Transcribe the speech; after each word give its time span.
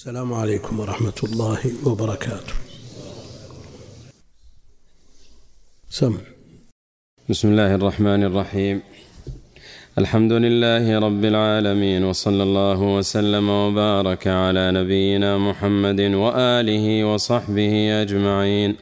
السلام 0.00 0.34
عليكم 0.34 0.80
ورحمة 0.80 1.18
الله 1.24 1.58
وبركاته. 1.86 2.54
سم. 5.90 6.14
بسم 7.28 7.48
الله 7.48 7.74
الرحمن 7.74 8.24
الرحيم. 8.24 8.82
الحمد 9.98 10.32
لله 10.32 10.98
رب 10.98 11.24
العالمين 11.24 12.04
وصلى 12.04 12.42
الله 12.42 12.80
وسلم 12.82 13.48
وبارك 13.48 14.26
على 14.26 14.70
نبينا 14.70 15.38
محمد 15.38 16.00
وآله 16.00 17.04
وصحبه 17.04 18.02
أجمعين. 18.02 18.76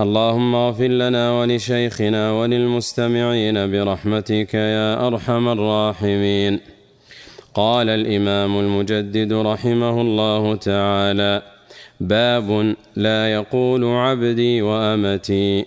اللهم 0.00 0.54
اغفر 0.54 0.88
لنا 0.88 1.40
ولشيخنا 1.40 2.32
وللمستمعين 2.32 3.56
برحمتك 3.72 4.54
يا 4.54 5.06
أرحم 5.06 5.48
الراحمين. 5.48 6.75
قال 7.56 7.88
الإمام 7.88 8.58
المجدد 8.58 9.32
رحمه 9.32 10.00
الله 10.00 10.56
تعالى 10.56 11.42
باب 12.00 12.76
لا 12.96 13.32
يقول 13.32 13.84
عبدي 13.84 14.62
وأمتي. 14.62 15.64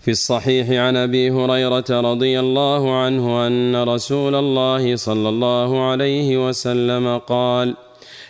في 0.00 0.10
الصحيح 0.10 0.70
عن 0.70 0.96
أبي 0.96 1.30
هريرة 1.30 1.84
رضي 1.90 2.40
الله 2.40 2.94
عنه 2.94 3.46
أن 3.46 3.82
رسول 3.82 4.34
الله 4.34 4.96
صلى 4.96 5.28
الله 5.28 5.90
عليه 5.90 6.48
وسلم 6.48 7.18
قال 7.18 7.76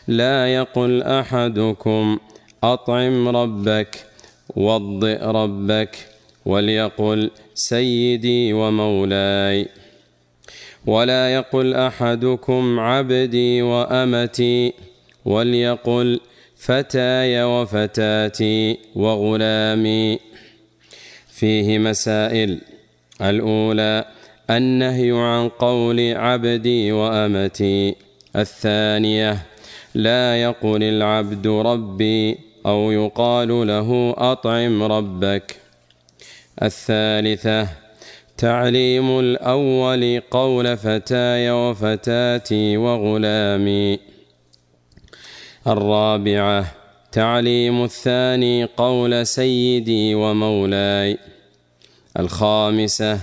لا 0.08 0.54
يقل 0.54 1.02
أحدكم 1.02 2.18
أطعم 2.64 3.28
ربك 3.28 4.06
وضئ 4.56 5.18
ربك 5.26 5.96
وليقل 6.46 7.30
سيدي 7.54 8.52
ومولاي. 8.52 9.68
ولا 10.86 11.34
يقل 11.34 11.74
أحدكم 11.74 12.80
عبدي 12.80 13.62
وأمتي 13.62 14.72
وليقل 15.24 16.20
فتاي 16.56 17.44
وفتاتي 17.44 18.78
وغلامي. 18.94 20.18
فيه 21.28 21.78
مسائل. 21.78 22.60
الأولى 23.22 24.04
النهي 24.50 25.10
عن 25.10 25.48
قول 25.48 26.14
عبدي 26.16 26.92
وأمتي. 26.92 27.94
الثانية 28.36 29.42
لا 29.94 30.42
يقل 30.42 30.82
العبد 30.82 31.46
ربي 31.46 32.38
أو 32.66 32.90
يقال 32.90 33.66
له 33.66 34.14
أطعم 34.18 34.82
ربك. 34.82 35.56
الثالثة 36.62 37.83
تعليم 38.36 39.18
الأول 39.18 40.20
قول 40.30 40.76
فتاي 40.76 41.50
وفتاتي 41.50 42.76
وغلامي. 42.76 43.98
الرابعة 45.66 46.74
تعليم 47.12 47.84
الثاني 47.84 48.64
قول 48.64 49.26
سيدي 49.26 50.14
ومولاي. 50.14 51.18
الخامسة 52.18 53.20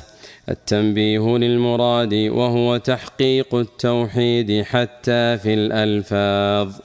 التنبيه 0.50 1.38
للمراد 1.38 2.14
وهو 2.14 2.78
تحقيق 2.78 3.56
التوحيد 3.56 4.62
حتى 4.62 5.38
في 5.38 5.54
الألفاظ. 5.54 6.76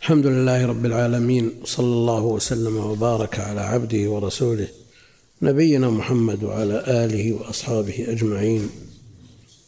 الحمد 0.00 0.26
لله 0.26 0.66
رب 0.66 0.86
العالمين 0.86 1.52
صلى 1.64 1.86
الله 1.86 2.24
وسلم 2.24 2.76
وبارك 2.76 3.40
على 3.40 3.60
عبده 3.60 4.10
ورسوله. 4.10 4.83
نبينا 5.42 5.90
محمد 5.90 6.44
وعلى 6.44 6.84
آله 7.04 7.32
وأصحابه 7.32 8.04
أجمعين. 8.08 8.70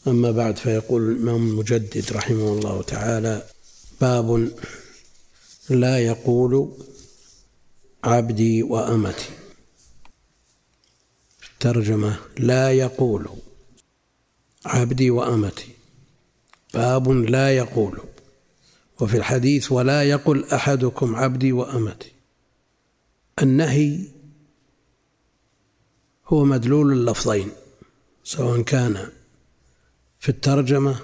أما 0.06 0.30
بعد 0.30 0.56
فيقول 0.56 1.10
الإمام 1.10 1.48
المجدد 1.48 2.12
رحمه 2.12 2.52
الله 2.52 2.82
تعالى 2.82 3.42
باب 4.00 4.50
لا 5.70 5.98
يقول 5.98 6.72
عبدي 8.04 8.62
وأمتي. 8.62 9.28
الترجمة 11.52 12.18
لا 12.38 12.72
يقول 12.72 13.26
عبدي 14.66 15.10
وأمتي. 15.10 15.68
باب 16.74 17.08
لا 17.08 17.56
يقول. 17.56 18.00
وفي 19.00 19.16
الحديث 19.16 19.72
ولا 19.72 20.02
يقل 20.02 20.44
أحدكم 20.44 21.16
عبدي 21.16 21.52
وأمتي. 21.52 22.12
النهي 23.42 24.15
هو 26.28 26.44
مدلول 26.44 26.92
اللفظين 26.92 27.50
سواء 28.24 28.62
كان 28.62 29.08
في 30.20 30.28
الترجمة 30.28 30.96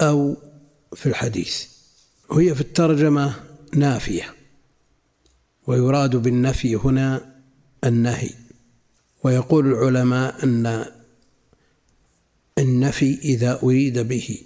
أو 0.00 0.36
في 0.94 1.06
الحديث. 1.06 1.66
وهي 2.30 2.54
في 2.54 2.60
الترجمة 2.60 3.34
نافية 3.74 4.34
ويراد 5.66 6.16
بالنفي 6.16 6.76
هنا 6.76 7.34
النهي. 7.84 8.30
ويقول 9.24 9.66
العلماء 9.66 10.44
أن 10.44 10.86
النفي 12.58 13.18
إذا 13.18 13.60
أريد 13.62 13.98
به 13.98 14.38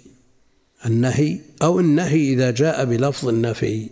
النهي 0.85 1.39
أو 1.61 1.79
النهي 1.79 2.33
إذا 2.33 2.51
جاء 2.51 2.85
بلفظ 2.85 3.27
النفي 3.27 3.89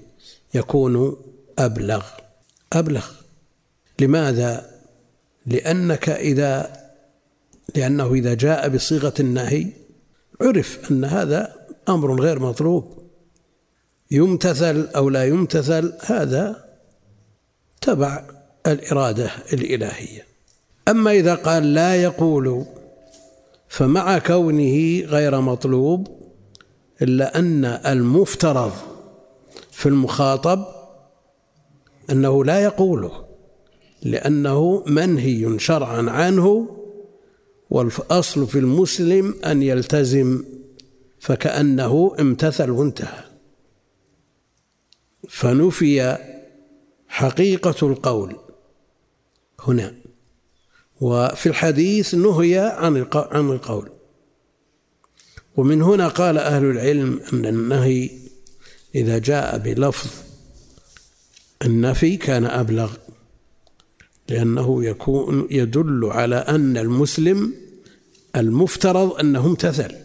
يكون 0.54 1.18
أبلغ. 1.60 2.06
أبلغ. 2.74 3.12
لماذا؟ 4.00 4.79
لأنك 5.50 6.10
إذا 6.10 6.80
لأنه 7.76 8.14
إذا 8.14 8.34
جاء 8.34 8.70
بصيغة 8.70 9.14
النهي 9.20 9.68
عرف 10.42 10.92
أن 10.92 11.06
هذا 11.06 11.56
أمر 11.90 12.22
غير 12.22 12.40
مطلوب. 12.40 13.00
يمتثل 14.12 14.88
أو 14.96 15.10
لا 15.10 15.26
يمتثل 15.26 15.94
هذا 16.06 16.66
تبع 17.82 18.24
الإرادة 18.68 19.32
الإلهية. 19.54 20.26
أما 20.88 21.12
إذا 21.12 21.36
قال 21.36 21.74
لا 21.74 21.96
يقول 21.96 22.66
فمع 23.68 24.18
كونه 24.18 25.06
غير 25.06 25.42
مطلوب 25.42 26.08
إلا 27.02 27.40
أن 27.40 27.66
المفترض 27.66 28.74
في 29.72 29.90
المخاطب 29.90 30.66
أنه 32.12 32.46
لا 32.46 32.60
يقوله. 32.60 33.29
لأنه 34.04 34.84
منهي 34.88 35.60
شرعا 35.60 36.10
عنه 36.10 36.76
والأصل 37.70 38.48
في 38.48 38.60
المسلم 38.60 39.36
أن 39.46 39.64
يلتزم 39.64 40.44
فكأنه 41.20 42.16
امتثل 42.20 42.70
وانتهى. 42.70 43.24
فنفي 45.30 46.18
حقيقة 47.08 47.88
القول 47.88 48.36
هنا. 49.60 49.96
وفي 51.02 51.50
الحديث 51.50 52.16
نهي 52.16 52.58
عن 52.58 53.08
عن 53.14 53.50
القول. 53.50 53.90
ومن 55.56 55.82
هنا 55.82 56.08
قال 56.08 56.38
أهل 56.38 56.66
العلم 56.66 57.22
أن 57.34 57.46
النهي 57.46 58.10
إذا 58.96 59.18
جاء 59.18 59.58
بلفظ 59.58 60.10
النفي 61.66 62.18
كان 62.18 62.46
أبلغ. 62.46 62.94
لأنه 64.30 64.86
يكون 64.86 65.48
يدل 65.52 66.06
على 66.06 66.36
أن 66.36 66.78
المسلم 66.78 67.54
المفترض 68.36 69.20
أنه 69.20 69.46
امتثل 69.46 69.96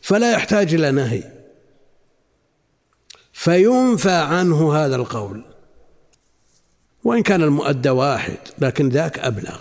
فلا 0.00 0.32
يحتاج 0.32 0.74
إلى 0.74 0.90
نهي. 0.90 1.32
فينفى 3.32 4.10
عنه 4.10 4.74
هذا 4.74 4.96
القول 4.96 5.44
وإن 7.04 7.22
كان 7.22 7.42
المؤدى 7.42 7.90
واحد 7.90 8.38
لكن 8.58 8.88
ذاك 8.88 9.18
أبلغ 9.18 9.60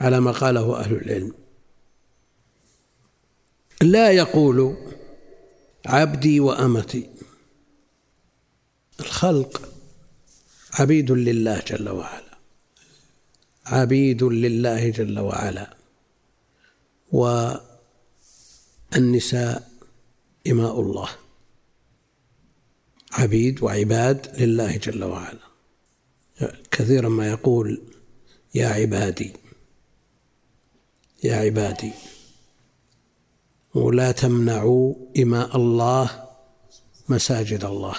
على 0.00 0.20
ما 0.20 0.30
قاله 0.30 0.80
أهل 0.80 0.96
العلم. 0.96 1.34
لا 3.82 4.10
يقول 4.10 4.76
عبدي 5.86 6.40
وأمتي. 6.40 7.10
الخلق 9.00 9.68
عبيد 10.78 11.12
لله 11.12 11.62
جل 11.66 11.88
وعلا. 11.88 12.33
عبيد 13.66 14.22
لله 14.22 14.90
جل 14.90 15.18
وعلا 15.18 15.76
والنساء 18.92 19.70
إماء 20.46 20.80
الله 20.80 21.08
عبيد 23.12 23.62
وعباد 23.62 24.40
لله 24.40 24.76
جل 24.76 25.04
وعلا. 25.04 25.38
كثيرا 26.70 27.08
ما 27.08 27.28
يقول 27.28 27.82
يا 28.54 28.68
عبادي 28.68 29.32
يا 31.24 31.36
عبادي 31.36 31.92
ولا 33.74 34.12
تمنعوا 34.12 34.94
إماء 35.18 35.56
الله 35.56 36.28
مساجد 37.08 37.64
الله. 37.64 37.96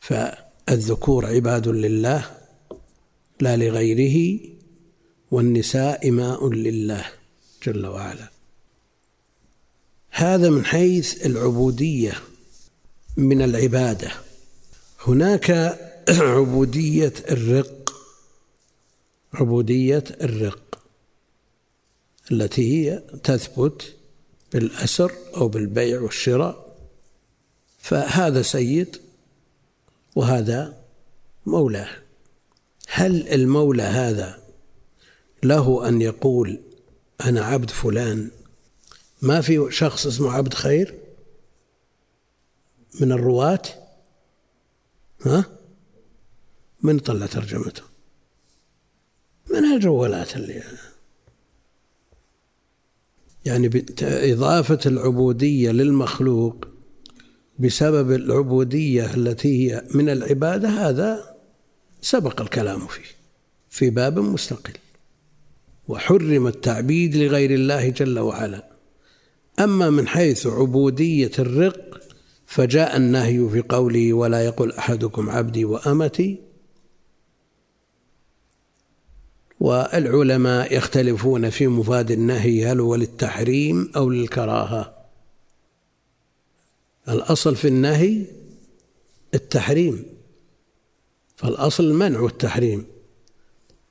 فالذكور 0.00 1.26
عباد 1.26 1.68
لله 1.68 2.35
لا 3.40 3.56
لغيره 3.56 4.40
والنساء 5.30 6.08
إماء 6.08 6.48
لله 6.50 7.06
جل 7.66 7.86
وعلا. 7.86 8.30
هذا 10.10 10.50
من 10.50 10.64
حيث 10.64 11.26
العبودية 11.26 12.12
من 13.16 13.42
العبادة. 13.42 14.12
هناك 15.06 15.50
عبودية 16.08 17.12
الرق 17.30 17.94
عبودية 19.34 20.04
الرق 20.20 20.78
التي 22.32 22.90
هي 22.90 23.02
تثبت 23.22 23.94
بالأسر 24.52 25.12
أو 25.36 25.48
بالبيع 25.48 26.00
والشراء. 26.00 26.76
فهذا 27.78 28.42
سيد 28.42 28.96
وهذا 30.14 30.82
مولاه. 31.46 32.05
هل 32.96 33.28
المولى 33.28 33.82
هذا 33.82 34.42
له 35.42 35.88
أن 35.88 36.02
يقول 36.02 36.60
أنا 37.24 37.44
عبد 37.44 37.70
فلان؟ 37.70 38.30
ما 39.22 39.40
في 39.40 39.66
شخص 39.70 40.06
اسمه 40.06 40.32
عبد 40.32 40.54
خير 40.54 40.94
من 43.00 43.12
الرواة؟ 43.12 43.62
ها؟ 45.22 45.44
من 46.82 46.98
طلع 46.98 47.26
ترجمته؟ 47.26 47.82
من 49.50 49.64
الجوالات 49.64 50.36
اللي 50.36 50.62
يعني 53.44 53.86
إضافة 54.02 54.80
العبودية 54.86 55.70
للمخلوق 55.70 56.68
بسبب 57.58 58.12
العبودية 58.12 59.14
التي 59.14 59.72
هي 59.72 59.84
من 59.94 60.08
العبادة 60.08 60.68
هذا 60.68 61.35
سبق 62.00 62.40
الكلام 62.40 62.86
فيه 62.86 63.16
في 63.70 63.90
باب 63.90 64.18
مستقل. 64.18 64.72
وحرم 65.88 66.46
التعبيد 66.46 67.16
لغير 67.16 67.50
الله 67.50 67.88
جل 67.88 68.18
وعلا. 68.18 68.64
أما 69.60 69.90
من 69.90 70.08
حيث 70.08 70.46
عبودية 70.46 71.30
الرق 71.38 72.00
فجاء 72.46 72.96
النهي 72.96 73.48
في 73.48 73.60
قوله 73.60 74.12
ولا 74.12 74.44
يقل 74.44 74.72
أحدكم 74.72 75.30
عبدي 75.30 75.64
وأمتي 75.64 76.38
والعلماء 79.60 80.76
يختلفون 80.76 81.50
في 81.50 81.66
مفاد 81.66 82.10
النهي 82.10 82.66
هل 82.66 82.80
هو 82.80 82.94
للتحريم 82.94 83.92
أو 83.96 84.10
للكراهة؟ 84.10 85.06
الأصل 87.08 87.56
في 87.56 87.68
النهي 87.68 88.26
التحريم. 89.34 90.15
فالأصل 91.36 91.84
المنع 91.84 92.20
والتحريم 92.20 92.86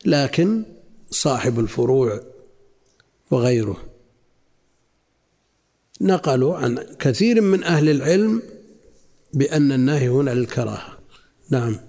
لكن 0.06 0.64
صاحب 1.10 1.60
الفروع 1.60 2.24
وغيره. 3.32 3.78
نقلوا 6.02 6.58
عن 6.58 6.96
كثير 7.00 7.42
من 7.42 7.64
أهل 7.64 7.90
العلم 7.90 8.42
بأن 9.34 9.72
النهي 9.72 10.10
هنا 10.10 10.32
للكراهة. 10.32 10.98
نعم. 11.50 11.80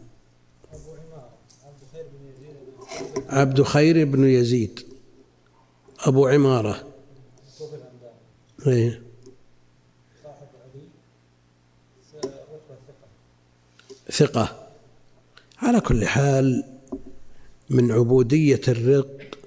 عبد 3.28 3.62
خير 3.62 4.04
بن 4.04 4.24
يزيد. 4.24 4.80
أبو 5.98 6.26
عمارة. 6.26 6.88
إيه. 8.66 9.02
ثقة. 14.10 14.65
على 15.58 15.80
كل 15.80 16.06
حال 16.06 16.64
من 17.70 17.92
عبودية 17.92 18.60
الرق 18.68 19.38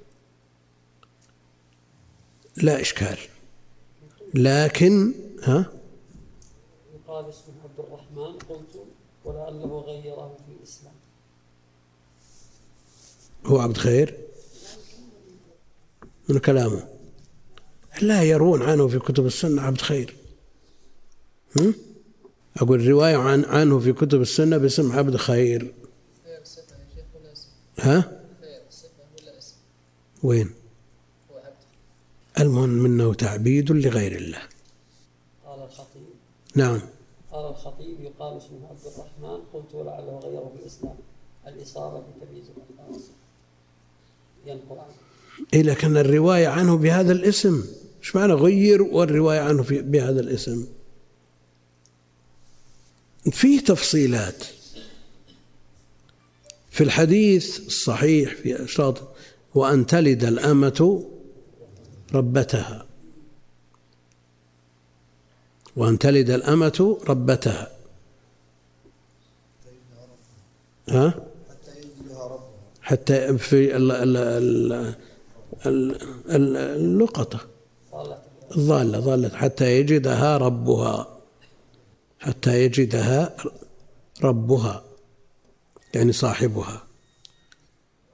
لا 2.57 2.81
إشكال. 2.81 3.17
لكن 4.33 5.13
ها؟ 5.43 5.71
يقال 6.95 7.29
اسمه 7.29 7.53
عبد 7.63 7.79
الرحمن 7.79 8.37
قلت 8.39 8.83
ولعله 9.25 9.79
غيره 9.79 10.37
في 10.45 10.53
الإسلام. 10.59 10.93
هو 13.45 13.59
عبد 13.59 13.77
خير؟ 13.77 14.17
من 16.29 16.39
كلامه. 16.39 16.87
لا 18.01 18.23
يروون 18.23 18.61
عنه 18.61 18.87
في 18.87 18.99
كتب 18.99 19.25
السنة 19.25 19.61
عبد 19.61 19.81
خير. 19.81 20.15
هم؟ 21.59 21.73
أقول 22.57 22.87
رواية 22.87 23.17
عن 23.17 23.45
عنه 23.45 23.79
في 23.79 23.93
كتب 23.93 24.21
السنة 24.21 24.57
باسم 24.57 24.91
عبد 24.91 25.15
خير. 25.15 25.73
ها؟ 27.81 28.21
وين؟ 30.23 30.49
المهم 32.39 32.69
منه 32.69 33.13
تعبيد 33.13 33.71
لغير 33.71 34.15
الله. 34.15 34.41
قال 35.45 35.63
الخطيب. 35.63 36.03
نعم. 36.55 36.81
قال 37.31 37.49
الخطيب 37.49 37.99
يقال 37.99 38.37
اسمه 38.37 38.67
عبد 38.69 38.79
الرحمن 38.85 39.39
قلت 39.53 39.73
ولعله 39.73 40.19
غيره 40.19 40.51
في 40.55 40.61
الإسلام 40.61 40.95
الإصابة 41.47 41.99
بتمييز 41.99 42.45
ينقل 44.45 44.77
عنه 44.79 44.93
إيه 45.53 45.61
لكن 45.61 45.97
الرواية 45.97 46.47
عنه 46.47 46.77
بهذا 46.77 47.11
الاسم. 47.11 47.63
إيش 47.99 48.15
معنى 48.15 48.33
غير 48.33 48.81
والرواية 48.81 49.39
عنه 49.39 49.63
في 49.63 49.81
بهذا 49.81 50.19
الاسم؟ 50.19 50.67
فيه 53.31 53.59
تفصيلات. 53.59 54.43
في 56.69 56.83
الحديث 56.83 57.59
الصحيح 57.67 58.35
في 58.35 58.63
أشراط 58.63 59.01
وأن 59.55 59.85
تلد 59.85 60.23
الأمة 60.23 61.05
ربتها. 62.13 62.85
وأن 65.75 65.99
تلد 65.99 66.29
الأمة 66.29 66.97
ربتها. 67.07 67.71
ها؟ 70.89 71.13
حتى 72.81 73.37
في 73.37 73.77
اللقطة 76.35 77.39
الضالة 78.55 78.99
ضالة. 78.99 79.29
حتى 79.29 79.79
يجدها 79.79 80.37
ربها. 80.37 81.19
حتى 82.19 82.63
يجدها 82.63 83.35
ربها. 84.23 84.88
يعني 85.93 86.11
صاحبها. 86.11 86.87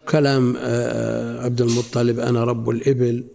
كلام 0.10 0.58
عبد 1.44 1.62
المطلب 1.62 2.20
أنا 2.20 2.44
رب 2.44 2.70
الإبل. 2.70 3.28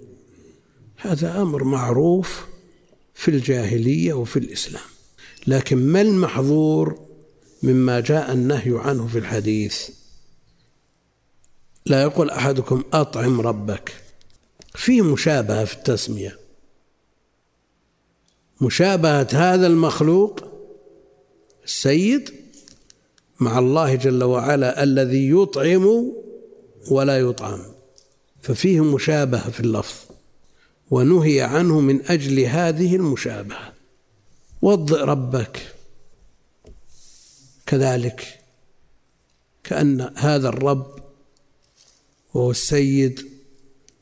هذا 0.96 1.42
أمر 1.42 1.64
معروف 1.64 2.46
في 3.14 3.30
الجاهلية 3.30 4.12
وفي 4.12 4.38
الإسلام. 4.38 4.84
لكن 5.46 5.76
ما 5.78 6.00
المحظور 6.00 7.06
مما 7.62 8.00
جاء 8.00 8.32
النهي 8.32 8.78
عنه 8.78 9.06
في 9.06 9.18
الحديث؟ 9.18 9.90
لا 11.86 12.02
يقول 12.02 12.30
أحدكم 12.30 12.84
أطعم 12.92 13.40
ربك. 13.40 13.92
في 14.74 15.02
مشابهة 15.02 15.64
في 15.64 15.74
التسمية. 15.74 16.38
مشابهة 18.60 19.28
هذا 19.32 19.66
المخلوق 19.66 20.44
السيد 21.64 22.39
مع 23.40 23.58
الله 23.58 23.94
جل 23.94 24.24
وعلا 24.24 24.82
الذي 24.82 25.30
يطعم 25.30 26.12
ولا 26.90 27.18
يطعم 27.18 27.60
ففيه 28.42 28.84
مشابهة 28.84 29.50
في 29.50 29.60
اللفظ 29.60 29.96
ونهي 30.90 31.40
عنه 31.40 31.80
من 31.80 32.06
أجل 32.06 32.40
هذه 32.40 32.96
المشابهة. 32.96 33.72
وضئ 34.62 34.96
ربك 34.96 35.74
كذلك 37.66 38.40
كأن 39.64 40.12
هذا 40.16 40.48
الرب 40.48 40.94
وهو 42.34 42.50
السيد 42.50 43.28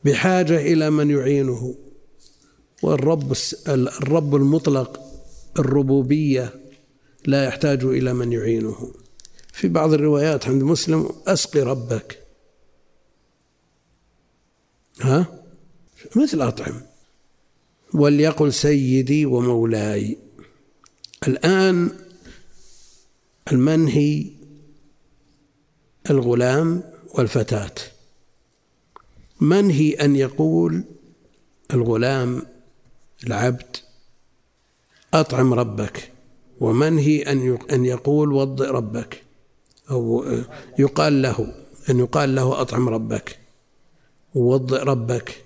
بحاجة 0.04 0.56
إلى 0.56 0.90
من 0.90 1.10
يعينه. 1.10 1.74
والرب 2.82 3.36
الرب 3.68 4.34
المطلق 4.34 5.00
الربوبية 5.58 6.54
لا 7.26 7.44
يحتاج 7.44 7.84
إلى 7.84 8.14
من 8.14 8.32
يعينه. 8.32 8.92
في 9.58 9.68
بعض 9.68 9.92
الروايات 9.92 10.48
عند 10.48 10.62
مسلم 10.62 11.10
أسقي 11.26 11.60
ربك. 11.60 12.18
ها؟ 15.00 15.26
مثل 16.16 16.40
أطعم. 16.40 16.80
وليقل 17.94 18.52
سيدي 18.52 19.26
ومولاي. 19.26 20.18
الآن 21.28 21.90
المنهي 23.52 24.30
الغلام 26.10 26.82
والفتاة. 27.14 27.74
منهي 29.40 29.92
أن 29.92 30.16
يقول 30.16 30.84
الغلام 31.74 32.42
العبد 33.26 33.76
أطعم 35.14 35.54
ربك 35.54 36.12
ومنهي 36.60 37.22
أن 37.22 37.58
أن 37.72 37.84
يقول 37.84 38.32
وضئ 38.32 38.66
ربك. 38.66 39.27
أو 39.90 40.24
يقال 40.78 41.22
له 41.22 41.54
أن 41.90 41.98
يقال 41.98 42.34
له 42.34 42.60
أطعم 42.60 42.88
ربك 42.88 43.38
ووضئ 44.34 44.78
ربك 44.78 45.44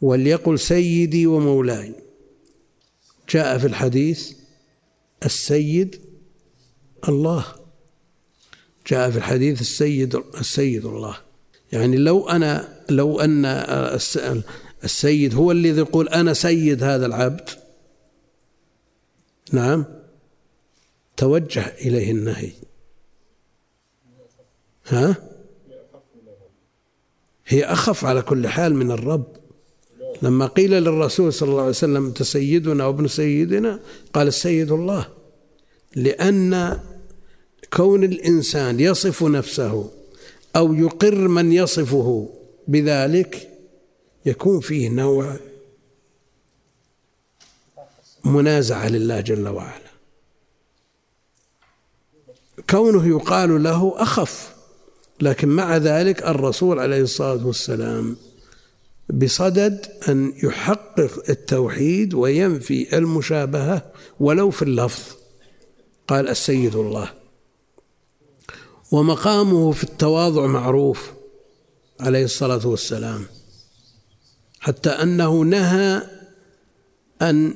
وليقل 0.00 0.58
سيدي 0.58 1.26
ومولاي. 1.26 1.94
جاء 3.30 3.58
في 3.58 3.66
الحديث 3.66 4.32
السيد 5.24 6.00
الله. 7.08 7.44
جاء 8.86 9.10
في 9.10 9.16
الحديث 9.18 9.60
السيد 9.60 10.14
السيد 10.14 10.84
الله. 10.84 11.16
يعني 11.72 11.96
لو 11.96 12.28
أنا 12.28 12.82
لو 12.90 13.20
أن 13.20 13.44
السيد 14.84 15.34
هو 15.34 15.52
الذي 15.52 15.80
يقول 15.80 16.08
أنا 16.08 16.32
سيد 16.34 16.82
هذا 16.82 17.06
العبد. 17.06 17.50
نعم. 19.52 19.84
توجه 21.16 21.66
إليه 21.66 22.10
النهي. 22.10 22.52
ها؟ 24.88 25.16
هي 27.46 27.64
أخف 27.64 28.04
على 28.04 28.22
كل 28.22 28.48
حال 28.48 28.74
من 28.74 28.90
الرب. 28.90 29.38
لما 30.22 30.46
قيل 30.46 30.70
للرسول 30.70 31.32
صلى 31.32 31.48
الله 31.48 31.60
عليه 31.60 31.70
وسلم 31.70 32.06
أنت 32.06 32.22
سيدنا 32.22 32.86
وابن 32.86 33.08
سيدنا 33.08 33.80
قال 34.12 34.28
السيد 34.28 34.72
الله 34.72 35.08
لأن 35.96 36.80
كون 37.72 38.04
الإنسان 38.04 38.80
يصف 38.80 39.22
نفسه 39.22 39.90
أو 40.56 40.74
يقر 40.74 41.28
من 41.28 41.52
يصفه 41.52 42.28
بذلك 42.68 43.50
يكون 44.26 44.60
فيه 44.60 44.88
نوع 44.88 45.36
منازعة 48.24 48.88
لله 48.88 49.20
جل 49.20 49.48
وعلا. 49.48 49.88
كونه 52.70 53.08
يقال 53.08 53.62
له 53.62 53.94
أخف. 53.96 54.57
لكن 55.20 55.48
مع 55.48 55.76
ذلك 55.76 56.22
الرسول 56.22 56.78
عليه 56.78 57.02
الصلاة 57.02 57.46
والسلام 57.46 58.16
بصدد 59.10 59.86
أن 60.08 60.32
يحقق 60.42 61.22
التوحيد 61.30 62.14
وينفي 62.14 62.98
المشابهة 62.98 63.92
ولو 64.20 64.50
في 64.50 64.62
اللفظ. 64.62 65.02
قال 66.08 66.28
السيد 66.28 66.76
الله. 66.76 67.12
ومقامه 68.92 69.72
في 69.72 69.84
التواضع 69.84 70.46
معروف 70.46 71.12
عليه 72.00 72.24
الصلاة 72.24 72.66
والسلام. 72.66 73.26
حتى 74.60 74.90
أنه 74.90 75.40
نهى 75.42 76.02
أن 77.22 77.54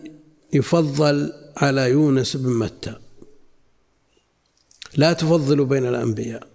يفضل 0.53 1.33
على 1.57 1.91
يونس 1.91 2.37
بن 2.37 2.51
متى. 2.51 2.95
لا 4.97 5.13
تفضلوا 5.13 5.67
بين 5.67 5.87
الأنبياء. 5.87 6.52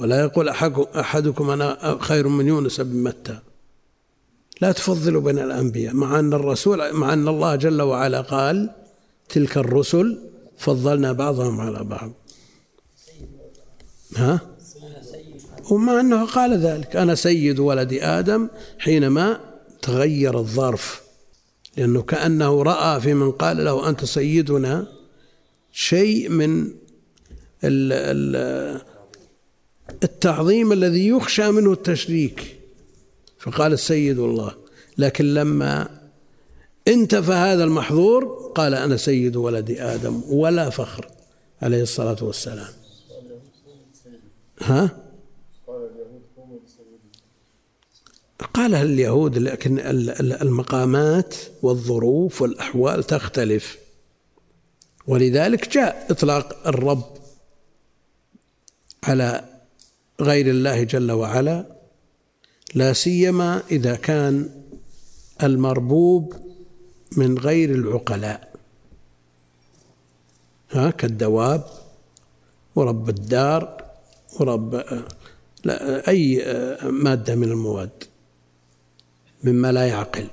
ولا 0.00 0.20
يقول 0.20 0.48
أحدكم 0.96 1.50
أنا 1.50 1.98
خير 2.00 2.28
من 2.28 2.46
يونس 2.46 2.80
بن 2.80 3.02
متى. 3.02 3.38
لا 4.60 4.72
تفضلوا 4.72 5.22
بين 5.22 5.38
الأنبياء 5.38 5.94
مع 5.94 6.18
أن 6.18 6.32
الرسول 6.32 6.92
مع 6.92 7.12
أن 7.12 7.28
الله 7.28 7.56
جل 7.56 7.82
وعلا 7.82 8.20
قال 8.20 8.70
تلك 9.28 9.56
الرسل 9.56 10.18
فضلنا 10.58 11.12
بعضهم 11.12 11.60
على 11.60 11.84
بعض. 11.84 12.10
ها؟ 14.16 14.40
ومع 15.70 16.00
أنه 16.00 16.26
قال 16.26 16.58
ذلك 16.58 16.96
أنا 16.96 17.14
سيد 17.14 17.58
ولد 17.58 17.92
آدم 17.92 18.48
حينما 18.78 19.40
تغير 19.82 20.38
الظرف 20.38 21.02
لأنه 21.76 22.02
كأنه 22.02 22.62
رأى 22.62 23.00
في 23.00 23.14
من 23.14 23.30
قال 23.30 23.64
له 23.64 23.88
أنت 23.88 24.04
سيدنا 24.04 24.86
شيء 25.72 26.28
من 26.28 26.72
التعظيم 30.02 30.72
الذي 30.72 31.08
يخشى 31.08 31.50
منه 31.50 31.72
التشريك. 31.72 32.56
فقال 33.38 33.72
السيد 33.72 34.18
الله 34.18 34.54
لكن 34.98 35.34
لما 35.34 36.00
انتفى 36.88 37.32
هذا 37.32 37.64
المحظور 37.64 38.52
قال 38.54 38.74
أنا 38.74 38.96
سيد 38.96 39.36
ولد 39.36 39.70
آدم 39.70 40.22
ولا 40.28 40.70
فخر 40.70 41.08
عليه 41.62 41.82
الصلاة 41.82 42.16
والسلام. 42.24 42.72
ها؟ 44.60 44.96
قالها 48.54 48.82
اليهود 48.82 49.38
لكن 49.38 49.78
المقامات 50.42 51.34
والظروف 51.62 52.42
والأحوال 52.42 53.04
تختلف. 53.04 53.78
ولذلك 55.06 55.68
جاء 55.68 56.06
إطلاق 56.10 56.68
الرب 56.68 57.16
على 59.04 59.49
غير 60.20 60.50
الله 60.50 60.82
جل 60.82 61.10
وعلا 61.12 61.66
لا 62.74 62.92
سيما 62.92 63.62
إذا 63.70 63.94
كان 63.94 64.50
المربوب 65.42 66.34
من 67.16 67.38
غير 67.38 67.70
العقلاء. 67.70 68.52
ها 70.70 70.90
كالدواب 70.90 71.64
ورب 72.74 73.08
الدار 73.08 73.84
ورب 74.40 74.84
لا 75.64 76.08
أي 76.08 76.44
مادة 76.82 77.34
من 77.34 77.48
المواد 77.48 78.04
مما 79.44 79.72
لا 79.72 79.86
يعقل. 79.86 80.28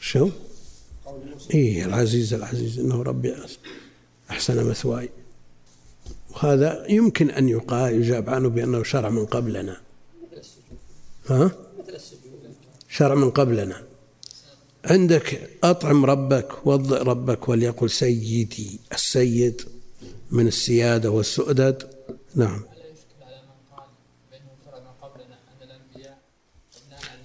شو؟ 0.00 0.30
إيه 1.54 1.84
العزيز 1.84 2.34
العزيز 2.34 2.78
إنه 2.78 3.02
ربي 3.02 3.34
أحسن 4.30 4.70
مثواي. 4.70 5.10
وهذا 6.30 6.86
يمكن 6.88 7.30
أن 7.30 7.48
يقال 7.48 7.94
يجاب 7.94 8.30
عنه 8.30 8.48
بأنه 8.48 8.82
شرع 8.82 9.08
من 9.08 9.26
قبلنا. 9.26 9.80
ها؟ 11.28 11.50
شرع 12.88 13.14
من 13.14 13.30
قبلنا. 13.30 13.82
عندك 14.84 15.50
أطعم 15.64 16.04
ربك 16.04 16.66
وضئ 16.66 17.02
ربك 17.02 17.48
وليقل 17.48 17.90
سيدي 17.90 18.80
السيد 18.92 19.62
من 20.30 20.46
السيادة 20.46 21.10
والسؤدد. 21.10 21.90
نعم. 22.34 22.62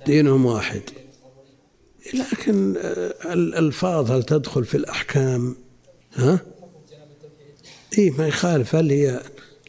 دينهم 0.05 0.45
واحد. 0.45 0.81
لكن 2.13 2.77
الألفاظ 3.25 4.12
هل 4.12 4.24
تدخل 4.24 4.65
في 4.65 4.77
الأحكام؟ 4.77 5.55
ها؟ 6.13 6.52
إيه 7.97 8.12
ما 8.12 8.27
يخالف 8.27 8.75
هل 8.75 8.91
هي 8.91 9.23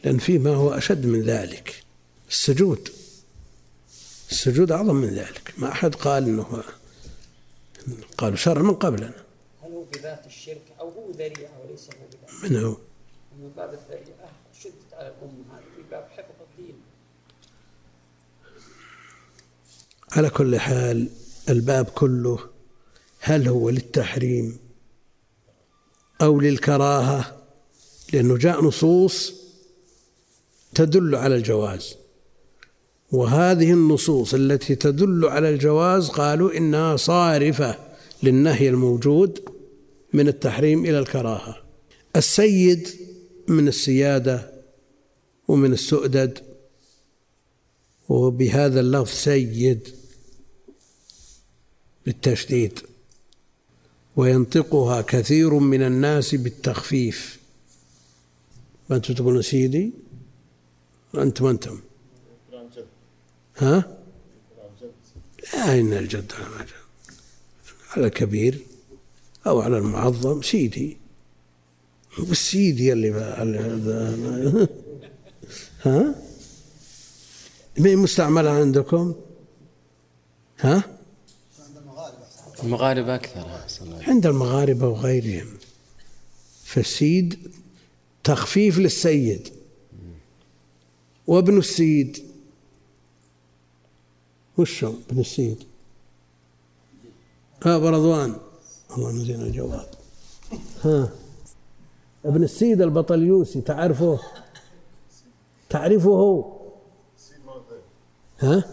لأن 0.05 0.19
في 0.19 0.39
ما 0.39 0.55
هو 0.55 0.71
أشد 0.71 1.07
من 1.07 1.23
ذلك. 1.23 1.85
السجود 2.29 2.89
السجود 4.31 4.73
أعظم 4.73 4.95
من 4.95 5.09
ذلك. 5.09 5.55
ما 5.59 5.73
أحد 5.73 5.95
قال 5.95 6.25
أنه 6.25 6.63
قالوا 8.19 8.37
شرع 8.37 8.63
من 8.63 8.75
قبلنا. 8.75 9.13
هل 9.63 9.71
هو 9.71 9.85
بذات 9.85 10.27
الشرك 10.27 10.63
أو 10.81 10.91
هو 10.91 11.11
ذريعة 11.11 11.61
وليس 11.65 11.89
هو 11.89 12.07
بذات؟ 12.11 12.51
من 12.51 12.65
هو؟ 12.65 12.77
من 13.39 13.51
باب 13.57 13.75
الذريعة. 13.75 14.31
شدت 14.63 14.93
على 14.93 15.09
الأمة. 15.09 15.61
في 15.77 15.83
باب 15.91 16.09
حفظ 16.17 16.35
الدين. 16.51 16.75
على 20.13 20.31
كل 20.31 20.59
حال 20.61 21.09
الباب 21.49 21.85
كله 21.85 22.39
هل 23.21 23.49
هو 23.49 23.71
للتحريم 23.71 24.59
أو 26.23 26.41
للكراهة؟ 26.41 27.34
لأنه 28.15 28.37
جاء 28.37 28.65
نصوص 28.65 29.35
تدل 30.75 31.15
على 31.15 31.37
الجواز. 31.37 31.95
وهذه 33.13 33.73
النصوص 33.73 34.35
التي 34.35 34.75
تدل 34.75 35.25
على 35.25 35.49
الجواز 35.49 36.09
قالوا 36.09 36.57
إنها 36.57 36.97
صارفة 36.97 37.79
للنهي 38.23 38.69
الموجود 38.69 39.41
من 40.13 40.29
التحريم 40.29 40.85
إلى 40.85 40.99
الكراهة. 40.99 41.57
السيد 42.17 42.89
من 43.49 43.69
السيادة 43.69 44.53
ومن 45.49 45.73
السؤدد 45.73 46.39
وبهذا 48.09 48.81
اللفظ 48.81 49.15
سيد 49.15 49.89
بالتشديد 52.07 52.79
وينطقها 54.17 55.01
كثير 55.01 55.55
من 55.55 55.83
الناس 55.83 56.35
بالتخفيف. 56.35 57.44
ما 58.91 58.97
أنتم 58.97 59.15
تقولون 59.15 59.43
سيدي؟ 59.43 59.93
أنتم 61.15 61.47
أنتم. 61.47 61.81
ها؟ 63.57 63.99
لا 65.55 65.81
إن 65.81 65.93
الجد 65.93 66.33
على 66.33 66.67
على 67.91 68.07
الكبير 68.07 68.59
أو 69.47 69.61
على 69.61 69.79
المعظم 69.79 70.43
سيدي. 70.43 70.97
والسيدي 72.19 72.93
اللي 72.93 73.11
ها؟ 75.85 76.15
ما 77.79 77.97
مستعملة 77.97 78.51
عندكم؟ 78.51 79.15
ها؟ 80.61 80.83
المغاربة 82.63 83.15
أكثر 83.15 83.47
عند 84.09 84.27
المغاربة 84.27 84.89
وغيرهم. 84.89 85.47
فالسيد 86.65 87.53
تخفيف 88.25 88.79
للسيد 88.79 89.49
وابن 91.27 91.59
السيد. 91.59 92.19
وش 94.59 94.85
ابن 94.85 95.21
السيد؟ 95.21 95.65
ها 97.63 97.79
برضوان. 97.79 98.37
الله 98.97 99.13
نزين 99.13 99.41
الجواب. 99.41 99.89
ها. 100.85 101.13
ابن 102.25 102.43
السيد 102.45 102.83
البطليوسي 102.83 103.61
تعرفه؟ 103.61 104.21
تعرفه؟ 105.71 106.53
ها؟ 108.41 108.65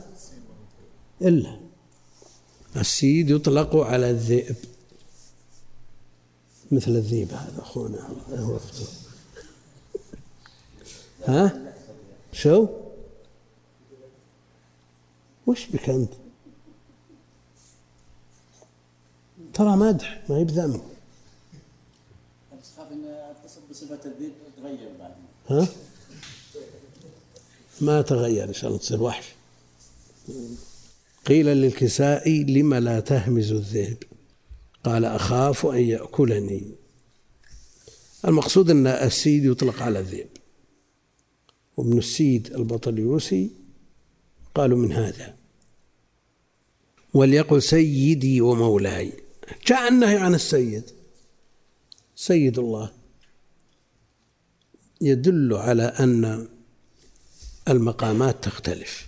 إلا. 1.22 1.60
السيد 2.75 3.29
يطلق 3.29 3.75
على 3.75 4.10
الذئب. 4.10 4.55
مثل 6.72 6.91
الذيب 6.91 7.31
هذا 7.31 7.62
أخونا. 7.62 8.10
هو 8.29 8.60
ها؟ 11.28 11.74
شو؟ 12.34 12.68
وش 15.48 15.66
بك 15.66 15.90
أنت؟ 15.90 16.13
ترى 19.54 19.75
مدح 19.75 20.24
ما 20.30 20.38
هي 20.38 20.44
بذم 20.44 20.82
بس 22.62 22.72
خاف 22.78 22.92
إن 22.92 23.06
أتصل 23.06 23.62
بصفة 23.70 24.00
الذئب 24.06 24.32
تغير 24.58 24.90
بعد. 25.00 25.12
ها؟ 25.48 25.68
ما 27.82 28.01
تغير 28.01 28.48
إن 28.48 28.54
شاء 28.54 28.70
الله 28.70 28.80
تصير 28.80 29.04
وحش. 29.04 29.25
قيل 31.25 31.46
للكسائي 31.46 32.44
لم 32.44 32.74
لا 32.74 33.00
تهمز 33.00 33.51
الذئب؟ 33.51 34.04
قال 34.84 35.06
أخاف 35.06 35.66
أن 35.66 35.82
يأكلني. 35.82 36.72
المقصود 38.25 38.70
أن 38.70 38.88
السيد 38.88 39.46
يطلق 39.46 39.82
على 39.82 40.00
الذئب. 40.00 40.30
وابن 41.82 41.98
السيد 41.98 42.54
البطليوسي 42.54 43.50
قالوا 44.56 44.78
من 44.78 44.94
هذا. 44.94 45.36
وليقل 47.14 47.62
سيدي 47.62 48.42
ومولاي. 48.42 49.14
جاء 49.68 49.88
النهي 49.88 50.18
عن 50.18 50.36
السيد. 50.36 50.84
سيد 52.16 52.60
الله. 52.60 52.92
يدل 55.02 55.54
على 55.54 55.84
أن 55.84 56.48
المقامات 57.70 58.44
تختلف. 58.44 59.08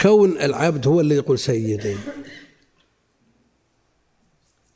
كون 0.00 0.40
العبد 0.40 0.86
هو 0.86 1.00
الذي 1.00 1.14
يقول 1.14 1.38
سيدي. 1.38 1.96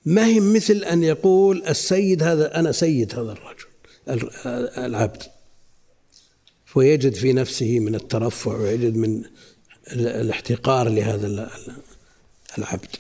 ما 0.05 0.27
هي 0.27 0.41
مثل 0.41 0.75
أن 0.75 1.03
يقول 1.03 1.63
السيد 1.67 2.23
هذا 2.23 2.59
أنا 2.59 2.73
سيد 2.73 3.15
هذا 3.19 3.33
الرجل 3.33 3.67
العبد. 4.79 5.36
ويجد 6.77 7.15
في 7.15 7.33
نفسه 7.33 7.81
من 7.81 7.95
الترفع 7.95 8.57
ويجد 8.57 8.97
من 8.97 9.23
الاحتقار 9.93 10.89
لهذا 10.89 11.51
العبد. 12.59 12.97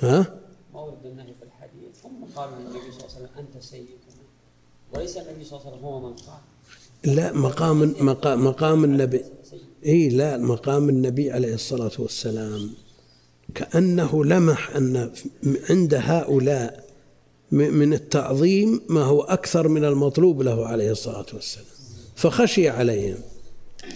ها؟ 0.00 0.40
ما 0.74 0.80
ورد 0.80 1.06
النهي 1.06 1.26
في 1.40 1.44
الحديث. 1.44 2.02
ثم 2.02 2.24
قال 2.36 2.50
النبي 2.58 2.92
صلى 2.92 3.06
الله 3.06 3.16
عليه 3.16 3.24
وسلم 3.26 3.28
أنت 3.38 3.62
سيدنا 3.62 3.92
وليس 4.94 5.16
النبي 5.16 5.44
صلى 5.44 5.58
الله 5.58 5.66
عليه 5.66 5.76
وسلم 5.76 5.84
هو 5.88 6.00
من 6.00 6.16
قال. 6.16 6.40
لا 7.16 7.32
مقام 7.32 7.94
مقام, 8.00 8.44
مقام 8.44 8.84
النبي. 8.84 9.24
إي 9.86 10.08
لا 10.08 10.38
مقام 10.38 10.88
النبي 10.88 11.30
عليه 11.30 11.54
الصلاة 11.54 11.92
والسلام. 11.98 12.70
كأنه 13.54 14.24
لمح 14.24 14.76
أن 14.76 15.12
عند 15.70 15.94
هؤلاء 15.94 16.91
من 17.52 17.92
التعظيم 17.92 18.80
ما 18.88 19.02
هو 19.02 19.20
أكثر 19.20 19.68
من 19.68 19.84
المطلوب 19.84 20.42
له 20.42 20.66
عليه 20.66 20.90
الصلاة 20.90 21.26
والسلام. 21.34 21.66
فخشي 22.16 22.68
عليهم 22.68 23.18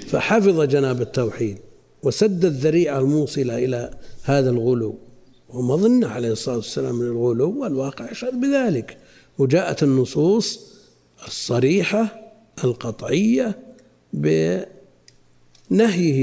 فحفظ 0.06 0.60
جناب 0.60 1.00
التوحيد 1.00 1.58
وسد 2.02 2.44
الذريعة 2.44 2.98
الموصلة 2.98 3.64
إلى 3.64 3.98
هذا 4.22 4.50
الغلو. 4.50 4.98
ومظنه 5.48 6.08
عليه 6.08 6.32
الصلاة 6.32 6.56
والسلام 6.56 6.94
من 6.94 7.06
الغلو 7.06 7.60
والواقع 7.62 8.10
يشهد 8.10 8.40
بذلك. 8.40 8.98
وجاءت 9.38 9.83
النصوص 9.83 10.74
الصريحة 11.26 12.33
القطعية 12.64 13.59
بنهيه 14.12 14.66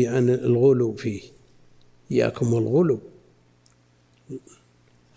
عن 0.09 0.29
الغلو 0.29 0.93
فيه. 0.93 1.21
إياكم 2.11 2.53
والغلو. 2.53 2.99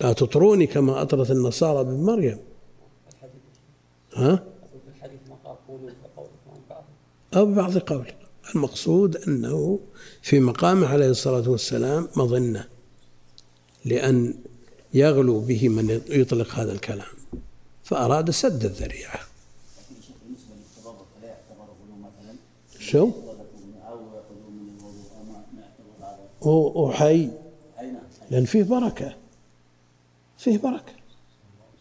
لا 0.01 0.13
تطروني 0.13 0.67
كما 0.67 1.03
أطرت 1.03 1.31
النصارى 1.31 1.85
بن 1.85 1.95
مريم. 1.95 2.39
ها؟ 4.15 4.45
أو 7.37 7.47
ببعض 7.47 7.79
قول. 7.79 8.13
المقصود 8.55 9.17
أنه 9.17 9.81
في 10.23 10.41
مقامه 10.41 10.87
عليه 10.87 11.09
الصلاة 11.09 11.51
والسلام 11.51 12.09
مظنة 12.17 12.69
لأن 13.85 14.35
يغلو 14.95 15.41
به 15.41 15.69
من 15.69 16.01
يطلق 16.09 16.55
هذا 16.55 16.73
الكلام 16.73 17.07
فأراد 17.85 18.31
سد 18.31 18.65
الذريعة. 18.65 19.21
شو؟ 22.79 23.11
وحي 26.43 27.31
لأن 28.31 28.45
فيه 28.45 28.63
بركة. 28.63 29.26
فيه 30.39 30.59
بركة. 30.59 30.93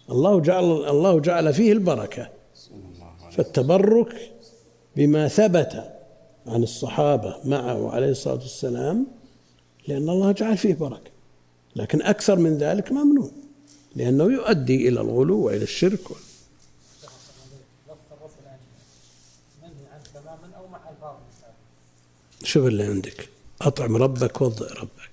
الله 0.09 0.39
جعل 0.39 0.63
الله 0.63 1.19
جعل 1.19 1.53
فيه 1.53 1.71
البركة. 1.71 2.29
فالتبرك 3.31 4.31
بما 4.95 5.27
ثبت 5.27 5.93
عن 6.47 6.63
الصحابة 6.63 7.37
معه 7.45 7.91
عليه 7.91 8.09
الصلاة 8.09 8.35
والسلام 8.35 9.07
لأن 9.87 10.09
الله 10.09 10.31
جعل 10.31 10.57
فيه 10.57 10.73
بركة. 10.73 11.11
لكن 11.75 12.01
أكثر 12.01 12.35
من 12.39 12.57
ذلك 12.57 12.91
ممنوع 12.91 13.31
لأنه 13.95 14.23
يؤدي 14.23 14.87
إلى 14.87 15.01
الغلو 15.01 15.45
وإلى 15.45 15.63
الشرك. 15.63 16.07
شوف 22.43 22.67
اللي 22.67 22.83
عندك. 22.83 23.29
أطعم 23.61 23.95
ربك 23.95 24.41
وضع 24.41 24.67
ربك. 24.67 25.04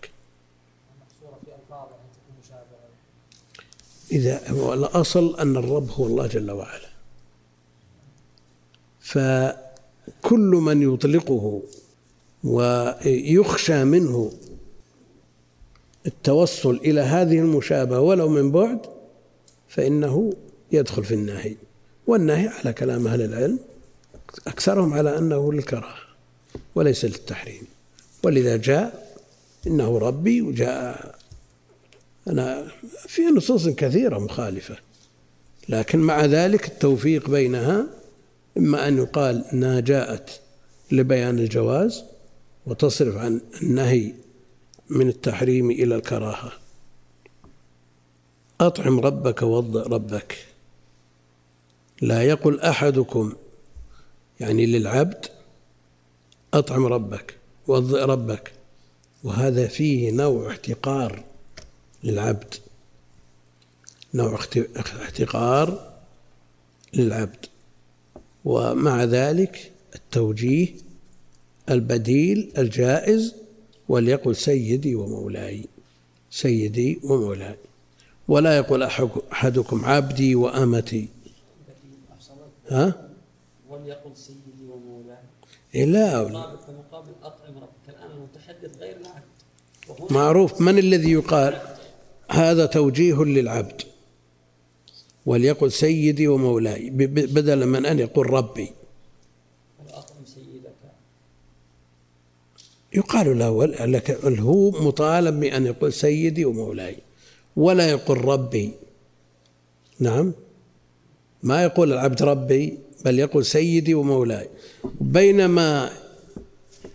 إذا 4.12 4.51
هو 4.51 4.75
الأصل 4.75 5.37
أن 5.38 5.57
الرب 5.57 5.90
هو 5.90 6.07
الله 6.07 6.27
جل 6.27 6.51
وعلا. 6.51 6.92
فكل 9.01 10.40
من 10.40 10.94
يطلقه 10.94 11.62
ويخشى 12.44 13.85
منه 13.85 14.33
التوصل 16.07 16.77
إلى 16.77 17.01
هذه 17.01 17.38
المشابهة 17.38 18.01
ولو 18.01 18.29
من 18.29 18.51
بعد 18.53 18.79
فإنه 19.68 20.33
يدخل 20.72 21.05
في 21.05 21.14
النهي 21.14 21.57
والنهي 22.07 22.48
على 22.48 22.72
كلام 22.72 23.07
أهل 23.07 23.22
العلم 23.22 23.59
أكثرهم 24.46 24.94
على 24.94 25.18
أنه 25.18 25.53
للكراهة 25.53 26.03
وليس 26.75 27.05
للتحريم. 27.05 27.62
ولذا 28.25 28.57
جاء 28.57 29.16
إنه 29.66 29.98
ربي 29.98 30.42
وجاء 30.42 31.18
أنا 32.29 32.69
في 33.07 33.23
نصوص 33.23 33.69
كثيرة 33.69 34.19
مخالفة 34.19 34.77
لكن 35.69 35.99
مع 35.99 36.25
ذلك 36.25 36.69
التوفيق 36.69 37.31
بينها 37.31 37.87
إما 38.59 38.89
أن 38.89 38.99
يقال 38.99 39.45
أنها 39.53 39.81
جاءت 39.81 40.41
لبيان 40.93 41.39
الجواز 41.39 42.05
وتصرف 42.67 43.17
عن 43.17 43.41
النهي 43.63 44.13
من 44.91 45.09
التحريم 45.09 45.71
إلى 45.71 45.95
الكراهة. 45.95 46.53
أطعم 48.61 49.01
ربك 49.01 49.43
وضع 49.43 49.83
ربك. 49.83 50.47
لا 52.03 52.23
يقل 52.23 52.61
أحدكم 52.61 53.33
يعني 54.41 54.67
للعبد 54.67 55.27
أطعم 56.55 56.87
ربك 56.87 57.37
وضئ 57.67 58.01
ربك. 58.01 58.53
وهذا 59.25 59.67
فيه 59.67 60.11
نوع 60.11 60.51
احتقار. 60.51 61.25
للعبد. 62.05 62.55
نوع 64.15 64.38
احتقار 64.77 65.93
للعبد. 66.95 67.47
ومع 68.45 69.05
ذلك 69.05 69.73
التوجيه 69.95 70.69
البديل 71.71 72.53
الجائز 72.59 73.35
وليقل 73.88 74.37
سيدي 74.37 74.95
ومولاي. 74.95 75.65
سيدي 76.31 77.01
ومولاي. 77.05 77.57
ولا 78.29 78.57
يقول 78.57 78.83
أحدكم 79.33 79.85
عبدي 79.85 80.35
وأمتي. 80.35 81.09
ها؟ 82.71 83.09
وليقل 83.69 84.17
سيدي 84.17 84.53
إيه 85.75 85.85
لا. 85.85 86.23
مقابل 86.23 87.12
أطعم 87.23 87.59
ربك. 87.59 87.88
الآن 87.88 88.11
المتحدث 88.11 88.79
غير 88.79 88.97
العبد. 88.97 90.12
معروف. 90.12 90.61
من 90.61 90.79
الذي 90.79 91.12
يقال؟ 91.12 91.72
هذا 92.33 92.66
توجيه 92.66 93.25
للعبد. 93.25 93.83
وليقل 95.27 95.73
سيدي 95.73 96.29
ومولاي 96.29 96.90
بدلا 96.90 97.66
من 97.66 97.87
أن 97.87 97.99
يقول 97.99 98.31
ربي. 98.31 98.68
يقال 102.95 103.38
له 103.38 103.66
لك 103.66 104.11
هو 104.25 104.71
مطالب 104.71 105.40
بأن 105.40 105.66
يقول 105.66 105.92
سيدي 105.92 106.45
ومولاي 106.45 106.97
ولا 107.57 107.90
يقول 107.90 108.25
ربي. 108.25 108.71
نعم. 110.01 110.33
ما 111.42 111.62
يقول 111.62 111.92
العبد 111.92 112.23
ربي 112.23 112.79
بل 113.05 113.18
يقول 113.18 113.45
سيدي 113.45 113.95
ومولاي. 113.95 114.49
بينما 115.01 115.90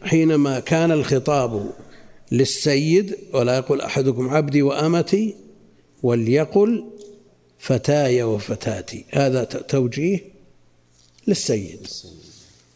حينما 0.03 0.59
كان 0.59 0.91
الخطاب 0.91 1.71
للسيد 2.31 3.17
ولا 3.33 3.57
يقول 3.57 3.81
أحدكم 3.81 4.29
عبدي 4.29 4.61
وأمتي 4.61 5.35
وليقل 6.03 6.85
فتاي 7.59 8.23
وفتاتي. 8.23 9.05
هذا 9.09 9.43
توجيه 9.43 10.19
للسيد. 11.27 11.87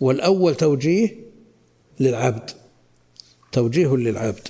والأول 0.01 0.55
توجيه 0.55 1.15
للعبد. 1.99 2.51
توجيه 3.51 3.95
للعبد. 3.95 4.47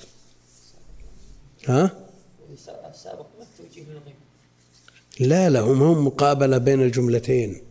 ها؟ 1.67 2.01
لا 5.19 5.49
لا 5.49 5.59
هم 5.59 6.05
مقابلة 6.05 6.57
بين 6.57 6.81
الجملتين 6.81 7.61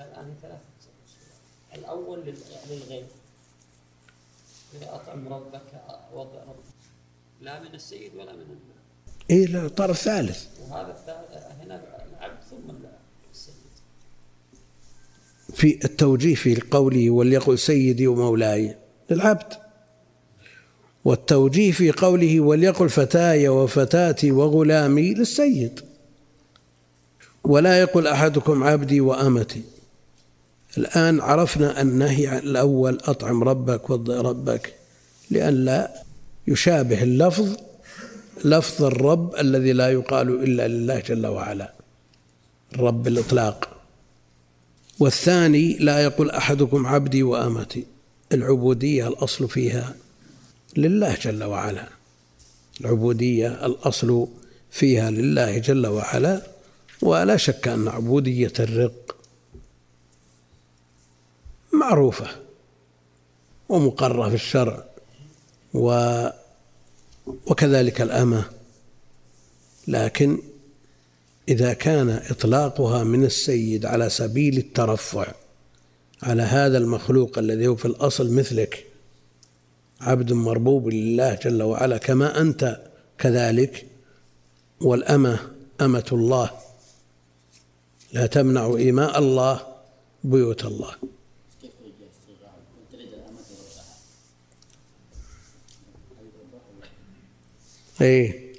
الآن 0.00 0.34
ثلاثة 0.42 0.58
الأول 1.74 2.18
للغيب 2.70 3.06
إذا 4.74 4.94
أطعم 4.94 5.32
ربك 5.32 5.62
وضع 6.14 6.42
ربك 6.42 6.80
لا 7.40 7.60
من 7.60 7.69
السيد 7.80 8.10
ولا 8.18 8.32
من 8.32 8.44
إيه 9.30 9.46
لا 9.46 9.68
طرف 9.68 9.98
ثالث. 9.98 10.44
وهذا 10.70 10.96
هنا 11.62 11.82
العبد 12.20 12.42
ثم 12.50 12.70
السيد. 13.32 13.54
في 15.54 15.84
التوجيه 15.84 16.34
في 16.34 16.60
قوله 16.70 17.10
وليقل 17.10 17.58
سيدي 17.58 18.06
ومولاي 18.06 18.76
للعبد. 19.10 19.52
والتوجيه 21.04 21.72
في 21.72 21.90
قوله 21.90 22.40
وليقل 22.40 22.88
فتاي 22.88 23.48
وفتاتي 23.48 24.30
وغلامي 24.32 25.14
للسيد. 25.14 25.80
ولا 27.44 27.80
يقل 27.80 28.06
أحدكم 28.06 28.64
عبدي 28.64 29.00
وأمتي. 29.00 29.62
الآن 30.78 31.20
عرفنا 31.20 31.82
النهي 31.82 32.38
الأول 32.38 32.98
أطعم 33.04 33.44
ربك 33.44 33.90
وضع 33.90 34.20
ربك 34.20 34.74
لئلا 35.30 36.02
يشابه 36.46 37.02
اللفظ 37.02 37.69
لفظ 38.44 38.84
الرب 38.84 39.34
الذي 39.34 39.72
لا 39.72 39.90
يقال 39.90 40.42
إلا 40.44 40.68
لله 40.68 40.98
جل 41.00 41.26
وعلا. 41.26 41.72
الرب 42.74 43.02
بالاطلاق 43.02 43.68
والثاني 44.98 45.78
لا 45.78 45.98
يقول 45.98 46.30
أحدكم 46.30 46.86
عبدي 46.86 47.22
وأمتي. 47.22 47.86
العبودية 48.32 49.08
الأصل 49.08 49.48
فيها 49.48 49.94
لله 50.76 51.14
جل 51.14 51.44
وعلا. 51.44 51.88
العبودية 52.80 53.66
الأصل 53.66 54.28
فيها 54.70 55.10
لله 55.10 55.58
جل 55.58 55.86
وعلا 55.86 56.42
ولا 57.02 57.36
شك 57.36 57.68
أن 57.68 57.88
عبودية 57.88 58.52
الرق 58.60 59.16
معروفة 61.72 62.26
ومقرة 63.68 64.28
في 64.28 64.34
الشرع 64.34 64.84
و 65.74 65.90
وكذلك 67.46 68.00
الأمة. 68.00 68.44
لكن 69.88 70.38
إذا 71.48 71.72
كان 71.72 72.10
إطلاقها 72.10 73.04
من 73.04 73.24
السيد 73.24 73.86
على 73.86 74.10
سبيل 74.10 74.58
الترفع 74.58 75.34
على 76.22 76.42
هذا 76.42 76.78
المخلوق 76.78 77.38
الذي 77.38 77.66
هو 77.66 77.76
في 77.76 77.84
الأصل 77.84 78.32
مثلك 78.34 78.86
عبد 80.00 80.32
مربوب 80.32 80.88
لله 80.88 81.34
جل 81.34 81.62
وعلا 81.62 81.98
كما 81.98 82.40
أنت 82.40 82.80
كذلك 83.18 83.86
والأمة 84.80 85.38
أمة 85.80 86.06
الله 86.12 86.50
لا 88.12 88.26
تمنع 88.26 88.76
إيماء 88.76 89.18
الله 89.18 89.60
بيوت 90.24 90.64
الله. 90.64 90.94
إيه. 98.00 98.50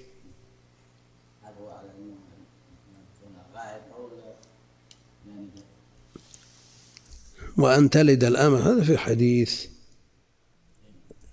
وأن 7.58 7.90
تلد 7.90 8.24
الأمة 8.24 8.72
هذا 8.72 8.84
في 8.84 8.98
حديث 8.98 9.66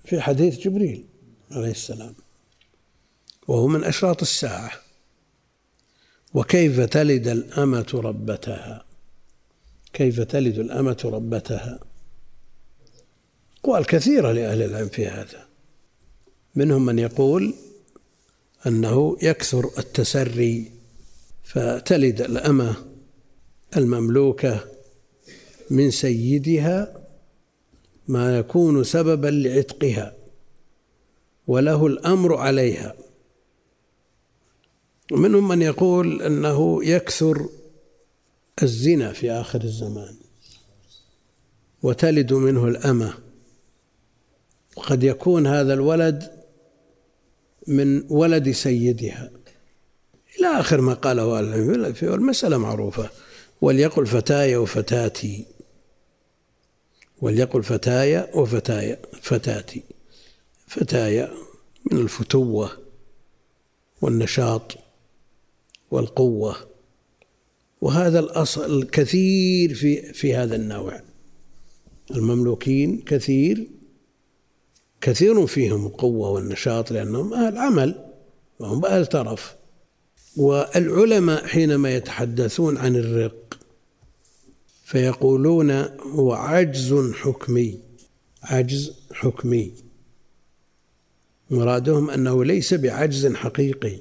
في 0.04 0.20
حديث 0.20 0.58
جبريل 0.58 1.04
عليه 1.50 1.70
السلام. 1.70 2.14
وهو 3.48 3.66
من 3.66 3.84
أشراط 3.84 4.22
الساعة. 4.22 4.70
وكيف 6.34 6.80
تلد 6.80 7.28
الأمة 7.28 7.90
ربتها؟ 7.94 8.84
كيف 9.92 10.20
تلد 10.20 10.58
الأمة 10.58 11.00
ربتها؟ 11.04 11.80
أقوال 13.60 13.86
كثيرة 13.86 14.32
لأهل 14.32 14.62
العلم 14.62 14.88
في 14.88 15.06
هذا. 15.06 15.48
منهم 16.54 16.86
من 16.86 16.98
يقول 16.98 17.54
أنه 18.66 19.16
يكثر 19.22 19.70
التسري 19.78 20.72
فتلد 21.44 22.20
الأمة 22.20 22.76
المملوكة 23.76 24.64
من 25.70 25.90
سيدها 25.90 27.06
ما 28.08 28.38
يكون 28.38 28.84
سببا 28.84 29.28
لعتقها 29.28 30.14
وله 31.46 31.86
الأمر 31.86 32.36
عليها. 32.36 32.94
ومنهم 35.12 35.48
من 35.48 35.62
يقول 35.62 36.22
أنه 36.22 36.84
يكثر 36.84 37.48
الزنا 38.62 39.12
في 39.12 39.30
آخر 39.30 39.62
الزمان 39.62 40.14
وتلد 41.82 42.32
منه 42.32 42.64
الأمة. 42.64 43.14
وقد 44.76 45.02
يكون 45.02 45.46
هذا 45.46 45.74
الولد 45.74 46.37
من 47.68 48.04
ولد 48.08 48.50
سيدها. 48.50 49.30
إلى 50.38 50.46
آخر 50.46 50.80
ما 50.80 50.94
قاله 50.94 51.40
العلم 51.40 51.94
المسألة 52.02 52.58
معروفة. 52.58 53.10
وليقل 53.60 54.06
فتاي 54.06 54.56
وفتاتي. 54.56 55.46
وليقل 57.20 57.62
فتايا 57.62 58.30
وفتايا 58.34 58.98
فتاتي. 59.22 59.82
فتايا 60.66 61.30
من 61.90 61.98
الفتوة 61.98 62.70
والنشاط 64.02 64.76
والقوة. 65.90 66.56
وهذا 67.80 68.18
الأصل 68.18 68.78
الكثير 68.78 69.74
في 69.74 70.12
في 70.12 70.34
هذا 70.34 70.56
النوع. 70.56 71.00
المملوكين 72.10 73.02
كثير 73.06 73.77
كثير 75.00 75.46
فيهم 75.46 75.86
القوة 75.86 76.30
والنشاط 76.30 76.90
لأنهم 76.90 77.34
أهل 77.34 77.58
عمل 77.58 78.04
وهم 78.58 78.84
أهل 78.84 79.06
ترف 79.06 79.54
والعلماء 80.36 81.46
حينما 81.46 81.96
يتحدثون 81.96 82.76
عن 82.76 82.96
الرق 82.96 83.58
فيقولون 84.84 85.70
هو 86.00 86.32
عجز 86.32 87.12
حكمي 87.14 87.88
عجز 88.42 88.92
حكمي. 89.12 89.72
مرادهم 91.50 92.10
أنه 92.10 92.44
ليس 92.44 92.74
بعجز 92.74 93.26
حقيقي 93.26 93.98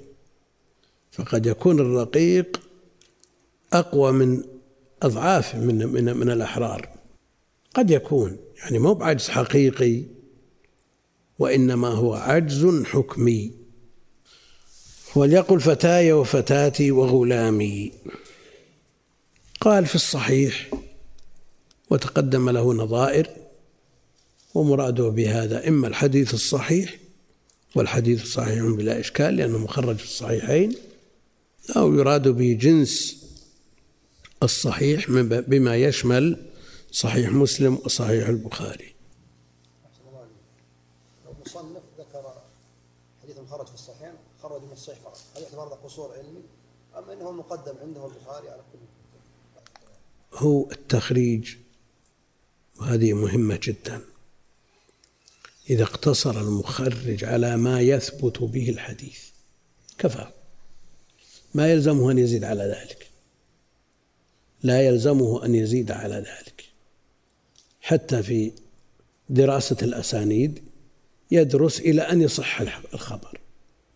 فقد 1.11 1.45
يكون 1.45 1.79
الرقيق 1.79 2.61
أقوى 3.73 4.11
من 4.11 4.43
أضعاف 5.03 5.55
من 5.55 5.87
من 5.87 6.17
من 6.17 6.29
الأحرار. 6.29 6.89
قد 7.73 7.91
يكون 7.91 8.37
يعني 8.59 8.79
مو 8.79 8.93
بعجز 8.93 9.29
حقيقي 9.29 10.03
وإنما 11.39 11.87
هو 11.87 12.13
عجز 12.13 12.85
حكمي. 12.85 13.51
وليقل 15.15 15.59
فتاي 15.59 16.13
وفتاتي 16.13 16.91
وغلامي. 16.91 17.91
قال 19.61 19.85
في 19.85 19.95
الصحيح 19.95 20.69
وتقدم 21.89 22.49
له 22.49 22.73
نظائر 22.73 23.29
ومراده 24.53 25.09
بهذا 25.09 25.67
إما 25.67 25.87
الحديث 25.87 26.33
الصحيح 26.33 26.97
والحديث 27.75 28.25
صحيح 28.25 28.63
بلا 28.63 28.99
إشكال 28.99 29.35
لأنه 29.35 29.57
مخرج 29.57 29.97
في 29.97 30.03
الصحيحين 30.03 30.75
أو 31.77 31.93
يراد 31.95 32.27
به 32.27 32.57
جنس 32.61 33.23
الصحيح 34.43 35.11
بما 35.47 35.75
يشمل 35.75 36.45
صحيح 36.91 37.29
مسلم 37.29 37.79
وصحيح 37.85 38.27
البخاري 38.27 38.95
المصنف 41.27 41.83
ذكر 41.99 42.33
حديث 43.23 43.35
خرج 43.49 43.67
في 43.67 43.73
الصحيحين 43.73 44.13
خرج 44.43 44.61
من 44.61 44.71
الصحيح 44.71 44.99
فقط 44.99 45.17
هل 45.37 45.43
يعتبر 45.43 45.75
قصور 45.75 46.13
علمي 46.13 46.43
أم 46.97 47.09
أنه 47.09 47.31
مقدم 47.31 47.77
عنده 47.81 48.05
البخاري 48.05 48.49
على 48.49 48.61
كل 48.73 48.79
هو 50.33 50.71
التخريج 50.71 51.55
وهذه 52.79 53.13
مهمة 53.13 53.59
جدا. 53.63 54.01
إذا 55.69 55.83
اقتصر 55.83 56.41
المخرج 56.41 57.23
على 57.23 57.57
ما 57.57 57.81
يثبت 57.81 58.39
به 58.39 58.69
الحديث 58.69 59.19
كفى. 59.97 60.27
ما 61.53 61.71
يلزمه 61.71 62.11
أن 62.11 62.17
يزيد 62.17 62.43
على 62.43 62.63
ذلك. 62.63 63.09
لا 64.63 64.81
يلزمه 64.81 65.45
أن 65.45 65.55
يزيد 65.55 65.91
على 65.91 66.15
ذلك. 66.15 66.65
حتى 67.81 68.23
في 68.23 68.51
دراسة 69.29 69.77
الأسانيد 69.81 70.63
يدرس 71.31 71.79
إلى 71.79 72.01
أن 72.01 72.21
يصح 72.21 72.61
الخبر. 72.93 73.39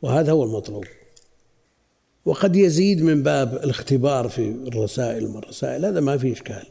وهذا 0.02 0.32
هو 0.32 0.44
المطلوب. 0.44 0.86
وقد 2.26 2.56
يزيد 2.56 3.04
من 3.04 3.24
باب 3.24 3.54
الاختبار 3.54 4.30
في 4.30 4.50
الرسائل 4.68 5.30
من 5.30 5.38
الرسائل. 5.38 5.86
هذا 5.86 6.00
ما 6.00 6.18
في 6.18 6.34
إشكال 6.34 6.64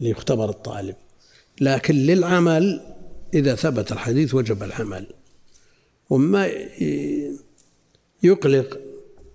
ليختبر 0.00 0.50
الطالب. 0.50 0.96
لكن 1.60 1.94
للعمل 1.94 2.80
إذا 3.34 3.54
ثبت 3.54 3.92
الحديث 3.92 4.34
وجب 4.34 4.62
العمل. 4.62 5.06
وما 6.10 6.50
يقلق 8.22 8.80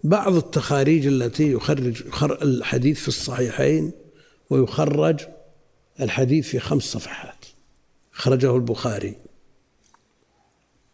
بعض 0.03 0.35
التخاريج 0.35 1.07
التي 1.07 1.51
يخرج 1.51 2.03
الحديث 2.41 2.99
في 2.99 3.07
الصحيحين 3.07 3.91
ويخرج 4.49 5.19
الحديث 5.99 6.47
في 6.47 6.59
خمس 6.59 6.83
صفحات. 6.83 7.45
خرجه 8.11 8.55
البخاري. 8.55 9.15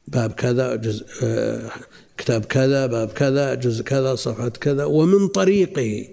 باب 0.08 0.32
كذا 0.32 0.76
جزء 0.76 1.06
آه، 1.24 1.72
كتاب 2.18 2.46
كذا 2.46 2.86
باب 2.86 3.10
كذا 3.10 3.54
جزء 3.54 3.84
كذا 3.84 4.16
صفحة 4.16 4.50
كذا 4.50 4.86
ومن 4.86 5.28
طريقه 5.28 6.08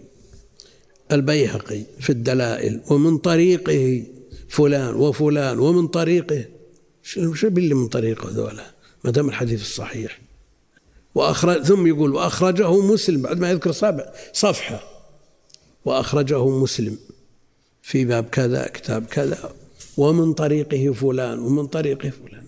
البيهقي 1.12 1.82
في 2.00 2.10
الدلائل 2.10 2.80
ومن 2.90 3.18
طريقه 3.18 4.04
فلان 4.48 4.94
وفلان 4.94 5.58
ومن 5.58 5.86
طريقه 5.86 6.44
شو 7.02 7.46
اللي 7.46 7.74
من 7.74 7.88
طريقه 7.88 8.30
ذولا 8.30 8.80
ما 9.04 9.10
دام 9.10 9.28
الحديث 9.28 9.60
الصحيح. 9.60 10.20
وأخرج 11.14 11.62
ثم 11.62 11.86
يقول 11.86 12.14
وأخرجه 12.14 12.80
مسلم 12.80 13.22
بعد 13.22 13.38
ما 13.38 13.50
يذكر 13.50 13.72
صفحة. 14.32 14.82
وأخرجه 15.84 16.48
مسلم 16.48 16.98
في 17.82 18.04
باب 18.04 18.24
كذا 18.24 18.66
كتاب 18.66 19.06
كذا 19.06 19.54
ومن 19.96 20.32
طريقه 20.32 20.92
فلان 20.92 21.38
ومن 21.38 21.66
طريقه 21.66 22.10
فلان. 22.10 22.44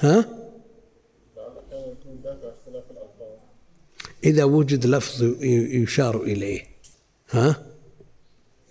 ها؟ 0.00 0.24
إذا 4.24 4.44
وجد 4.44 4.86
لفظ 4.86 5.22
يشار 5.42 6.22
إليه 6.22 6.64
ها؟ 7.30 7.62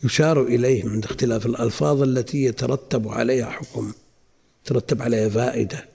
يشار 0.03 0.43
إليه 0.43 0.83
من 0.83 1.03
اختلاف 1.03 1.45
الألفاظ 1.45 2.01
التي 2.01 2.43
يترتب 2.43 3.07
عليها 3.07 3.49
حكم 3.49 3.91
ترتب 4.65 5.01
عليها 5.01 5.29
فائدة. 5.29 5.85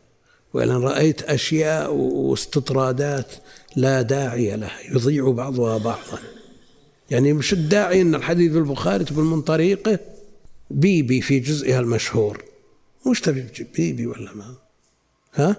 وإن 0.54 0.70
رأيت 0.70 1.22
أشياء 1.22 1.94
واستطرادات 1.94 3.32
لا 3.76 4.02
داعي 4.02 4.56
لها 4.56 4.80
يضيع 4.90 5.30
بعضها 5.30 5.78
بعضا. 5.78 6.18
يعني 7.10 7.32
مش 7.32 7.52
الداعي 7.52 8.02
أن 8.02 8.14
الحديث 8.14 8.52
في 8.52 8.58
البخاري 8.58 9.04
تقول 9.04 9.24
من 9.24 9.42
طريقه 9.42 9.98
بيبي 10.70 11.20
في 11.20 11.40
جزئها 11.40 11.80
المشهور. 11.80 12.44
تبي 13.22 13.46
بيبي 13.76 14.06
ولا 14.06 14.34
ما؟ 14.34 14.63
ها؟ 15.34 15.56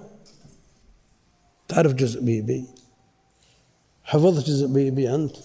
تعرف 1.68 1.94
جزء 1.94 2.22
بيبي 2.22 2.66
حفظت 4.04 4.48
جزء 4.48 4.68
بيبي 4.68 5.16
أنت 5.16 5.36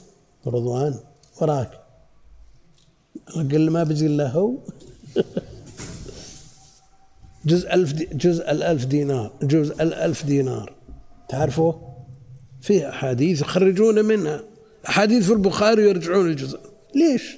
رضوان 0.46 0.98
وراك. 1.40 1.80
قل 3.34 3.70
ما 3.70 3.82
بيجي 3.82 4.06
إلا 4.06 4.28
هو. 4.28 4.54
جزء 7.46 7.74
ألف 7.74 7.92
دي 7.92 8.04
جزء 8.04 8.50
الألف 8.50 8.84
دينار 8.84 9.32
جزء 9.42 9.82
الألف 9.82 10.24
دينار. 10.24 10.74
تعرفه؟ 11.28 11.80
في 12.60 12.88
أحاديث 12.88 13.40
يخرجون 13.40 14.04
منها. 14.04 14.44
أحاديث 14.88 15.26
في 15.26 15.32
البخاري 15.32 15.88
يرجعون 15.88 16.30
الجزء. 16.30 16.60
ليش؟ 16.94 17.36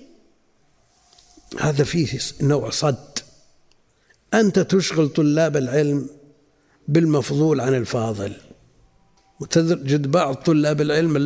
هذا 1.61 1.85
فيه 1.85 2.21
نوع 2.41 2.71
صد. 2.71 3.19
أنت 4.35 4.59
تشغل 4.59 5.09
طلاب 5.09 5.57
العلم 5.57 6.09
بالمفضول 6.89 7.61
عن 7.61 7.75
الفاضل. 7.75 8.33
وتجد 9.41 10.11
بعض 10.11 10.35
طلاب 10.35 10.81
العلم 10.81 11.17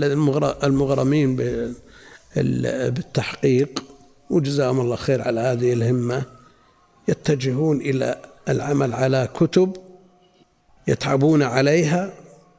المغرمين 0.65 1.37
بالتحقيق 2.37 3.85
وجزاهم 4.31 4.81
الله 4.81 4.97
خير 4.97 5.23
على 5.23 5.41
هذه 5.41 5.73
الهمة 5.73 6.23
يتجهون 7.09 7.81
إلى 7.81 8.23
العمل 8.49 8.93
على 8.93 9.29
كتب 9.35 9.77
يتعبون 10.89 11.43
عليها 11.43 12.13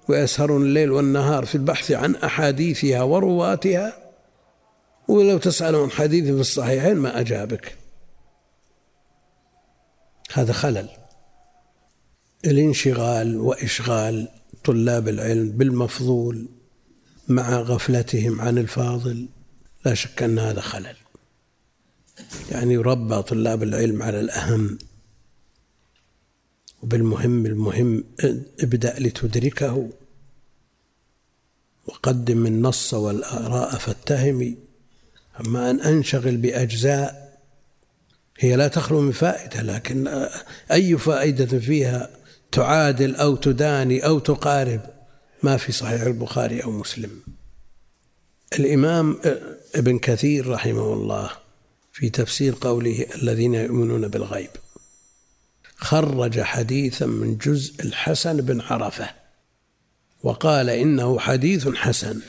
ويسهرون 0.09 0.61
الليل 0.61 0.91
والنهار 0.91 1.45
في 1.45 1.55
البحث 1.55 1.91
عن 1.91 2.15
أحاديثها 2.15 3.03
ورواتها. 3.03 3.97
ولو 5.07 5.37
تسأل 5.37 5.75
عن 5.75 5.91
حديث 5.91 6.25
في 6.25 6.41
الصحيحين 6.41 6.95
ما 6.95 7.19
أجابك. 7.19 7.75
هذا 10.33 10.53
خلل. 10.53 10.89
الانشغال 12.45 13.37
وإشغال 13.37 14.27
طلاب 14.63 15.07
العلم 15.07 15.49
بالمفضول 15.49 16.47
مع 17.27 17.59
غفلتهم 17.59 18.41
عن 18.41 18.57
الفاضل 18.57 19.27
لا 19.85 19.93
شك 19.93 20.23
أن 20.23 20.39
هذا 20.39 20.61
خلل. 20.61 20.95
يعني 22.51 22.73
يربى 22.73 23.21
طلاب 23.21 23.63
العلم 23.63 24.03
على 24.03 24.19
الأهم 24.19 24.77
وبالمهم 26.83 27.45
المهم 27.45 28.03
ابدأ 28.59 28.99
لتدركه 28.99 29.89
وقدم 31.85 32.45
النص 32.45 32.93
والآراء 32.93 33.77
فاتهمي 33.77 34.57
أما 35.39 35.69
أن 35.69 35.79
أنشغل 35.81 36.37
بأجزاء 36.37 37.39
هي 38.39 38.55
لا 38.55 38.67
تخلو 38.67 39.01
من 39.01 39.11
فائدة 39.11 39.61
لكن 39.61 40.27
أي 40.71 40.97
فائدة 40.97 41.59
فيها 41.59 42.17
تعادل 42.51 43.15
أو 43.15 43.35
تداني 43.35 44.05
أو 44.05 44.19
تقارب 44.19 44.81
ما 45.43 45.57
في 45.57 45.71
صحيح 45.71 46.01
البخاري 46.01 46.63
أو 46.63 46.71
مسلم. 46.71 47.21
الإمام 48.53 49.19
ابن 49.75 49.99
كثير 49.99 50.47
رحمه 50.47 50.93
الله 50.93 51.31
في 51.93 52.09
تفسير 52.09 52.55
قوله 52.61 53.05
الذين 53.15 53.53
يؤمنون 53.53 54.07
بالغيب 54.07 54.49
خرج 55.75 56.41
حديثا 56.41 57.05
من 57.05 57.37
جزء 57.37 57.83
الحسن 57.83 58.37
بن 58.37 58.61
عرفة 58.61 59.09
وقال 60.23 60.69
إنه 60.69 61.19
حديث 61.19 61.67
حسن 61.67 62.21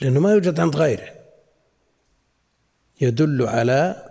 لأنه 0.00 0.20
ما 0.20 0.32
يوجد 0.32 0.60
عند 0.60 0.76
غيره. 0.76 1.12
يدل 3.00 3.42
على 3.42 4.08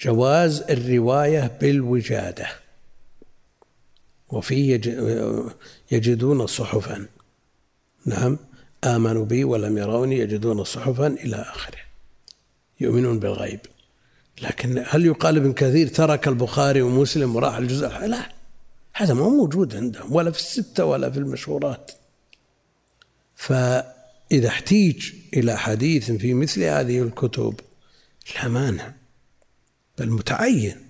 جواز 0.00 0.62
الرواية 0.62 1.58
بالوجادة. 1.60 2.48
وفيه 4.30 4.80
يجدون 5.90 6.46
صحفا. 6.46 7.06
نعم 8.06 8.38
آمنوا 8.84 9.24
بي 9.24 9.44
ولم 9.44 9.78
يروني 9.78 10.18
يجدون 10.18 10.64
صحفا 10.64 11.06
إلى 11.06 11.36
آخره. 11.36 11.78
يؤمنون 12.80 13.18
بالغيب. 13.18 13.60
لكن 14.42 14.84
هل 14.86 15.06
يقال 15.06 15.36
ابن 15.36 15.52
كثير 15.52 15.88
ترك 15.88 16.28
البخاري 16.28 16.82
ومسلم 16.82 17.36
وراح 17.36 17.56
الجزء 17.56 17.88
لا 18.06 18.32
هذا 18.94 19.14
ما 19.14 19.28
موجود 19.28 19.76
عندهم 19.76 20.12
ولا 20.12 20.30
في 20.30 20.38
الستة 20.38 20.84
ولا 20.84 21.10
في 21.10 21.18
المشهورات. 21.18 21.92
فإذا 23.34 24.48
احتيج 24.48 25.12
إلى 25.34 25.58
حديث 25.58 26.10
في 26.10 26.34
مثل 26.34 26.62
هذه 26.62 27.02
الكتب 27.02 27.60
لا 28.36 28.48
مانع 28.48 28.94
بل 29.98 30.10
متعين. 30.10 30.87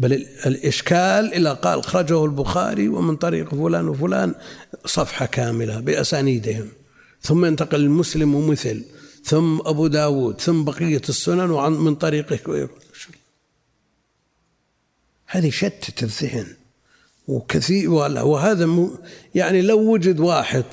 بل 0.00 0.12
الإشكال 0.46 1.34
إلى 1.34 1.58
قال 1.62 1.78
أخرجه 1.78 2.24
البخاري 2.24 2.88
ومن 2.88 3.16
طريق 3.16 3.54
فلان 3.54 3.88
وفلان 3.88 4.34
صفحة 4.84 5.26
كاملة 5.26 5.80
بأسانيدهم. 5.80 6.68
ثم 7.22 7.44
ينتقل 7.44 7.80
المسلم 7.80 8.34
ومثل 8.34 8.84
ثم 9.24 9.58
أبو 9.60 9.86
داود 9.86 10.40
ثم 10.40 10.64
بقية 10.64 11.02
السنن 11.08 11.50
وعن 11.50 11.72
من 11.72 11.94
طريقه. 11.94 12.68
هذه 15.26 15.50
شتت 15.50 16.02
الذهن 16.02 16.46
وكثير 17.28 17.90
وهذا 17.90 18.88
يعني 19.34 19.62
لو 19.62 19.92
وجد 19.92 20.20
واحد 20.20 20.64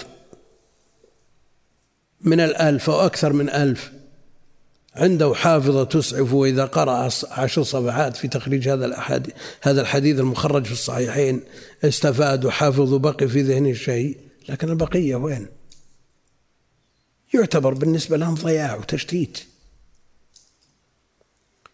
من 2.21 2.39
الألف 2.39 2.89
أو 2.89 3.05
أكثر 3.05 3.33
من 3.33 3.49
ألف 3.49 3.91
عنده 4.97 5.33
حافظة 5.33 5.83
تسعف 5.83 6.33
وإذا 6.33 6.65
قرأ 6.65 7.09
عشر 7.31 7.63
صفحات 7.63 8.17
في 8.17 8.27
تخريج 8.27 8.69
هذا 8.69 8.85
الأحاديث 8.85 9.33
هذا 9.61 9.81
الحديث 9.81 10.19
المخرج 10.19 10.65
في 10.65 10.71
الصحيحين 10.71 11.41
استفاد 11.83 12.45
وحافظ 12.45 12.93
وبقي 12.93 13.27
في 13.27 13.41
ذهنه 13.41 13.73
شيء 13.73 14.17
لكن 14.49 14.69
البقية 14.69 15.15
وين؟ 15.15 15.47
يعتبر 17.33 17.73
بالنسبة 17.73 18.17
لهم 18.17 18.35
ضياع 18.35 18.75
وتشتيت. 18.75 19.39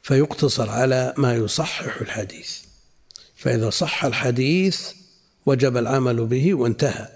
فيقتصر 0.01 0.69
على 0.69 1.13
ما 1.17 1.35
يصحح 1.35 2.01
الحديث. 2.01 2.57
فإذا 3.35 3.69
صح 3.69 4.05
الحديث 4.05 4.91
وجب 5.45 5.77
العمل 5.77 6.25
به 6.25 6.53
وانتهى. 6.53 7.07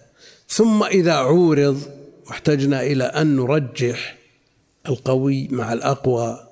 ثم 0.50 0.84
إذا 0.84 1.14
عورض 1.14 1.82
واحتجنا 2.28 2.84
إلى 2.84 3.04
أن 3.04 3.36
نرجح 3.36 4.17
القوي 4.90 5.48
مع 5.48 5.74
الأقوى 5.74 6.48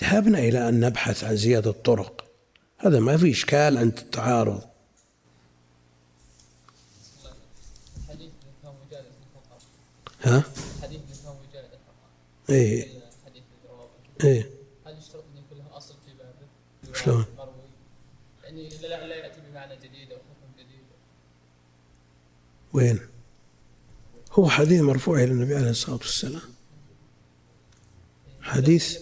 ذهبنا 0.00 0.38
إلى 0.38 0.68
أن 0.68 0.80
نبحث 0.80 1.24
عن 1.24 1.36
زيادة 1.36 1.70
الطرق 1.70 2.24
هذا 2.78 3.00
ما 3.00 3.16
في 3.16 3.30
إشكال 3.30 3.78
عند 3.78 3.98
التعارض 3.98 4.62
ها؟ 10.22 10.44
إيه 12.50 12.82
الحديث 12.82 13.42
بالروابط 13.62 13.90
إيه 14.24 14.50
هل 14.86 14.98
يشترط 14.98 15.24
ان 15.32 15.38
يكون 15.38 15.58
له 15.58 15.76
اصل 15.76 15.94
في 16.06 16.12
بابه؟ 16.18 16.98
شلون؟ 16.98 17.24
يعني 18.44 18.68
لا, 18.68 19.06
لا 19.06 19.14
ياتي 19.14 19.40
بمعنى 19.50 19.76
جديد 19.76 20.12
أو 20.12 20.18
حكم 20.18 20.52
جديد 20.58 20.84
وين؟ 22.72 23.00
هو 24.32 24.48
حديث 24.48 24.80
مرفوع 24.80 25.22
إلى 25.22 25.32
النبي 25.32 25.54
عليه 25.56 25.70
الصلاة 25.70 25.96
والسلام 25.96 26.51
حديث 28.52 28.98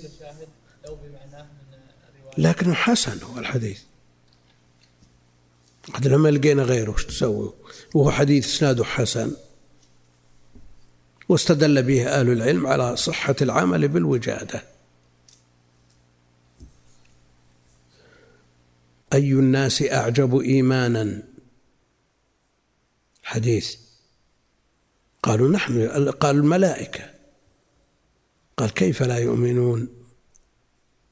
لكنه 2.39 2.75
حسن 2.75 3.23
هو 3.23 3.39
الحديث. 3.39 3.81
قد 5.95 6.07
لما 6.07 6.29
لقينا 6.29 6.63
غيره 6.63 6.91
وش 6.91 7.05
تسوي؟ 7.05 7.53
وهو 7.95 8.11
حديث 8.11 8.47
اسناده 8.47 8.85
حسن. 8.85 9.37
واستدل 11.29 11.83
به 11.83 12.09
أهل 12.09 12.33
العلم 12.33 12.67
على 12.67 12.97
صحة 12.97 13.37
العمل 13.43 13.89
بالوجادة. 13.89 14.65
أي 19.13 19.33
الناس 19.33 19.83
أعجب 19.83 20.39
إيمانا؟ 20.39 21.23
حديث 23.23 23.77
قالوا 25.23 25.49
نحن 25.49 26.11
قال 26.11 26.37
الملائكة. 26.37 27.20
قال 28.61 28.71
كيف 28.71 29.03
لا 29.03 29.17
يؤمنون 29.17 29.89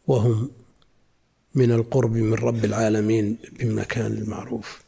وهم 0.07 0.51
من 1.55 1.73
القرب 1.73 2.13
من 2.13 2.35
رب 2.35 2.65
العالمين 2.65 3.37
بالمكان 3.59 4.13
المعروف؟ 4.13 4.83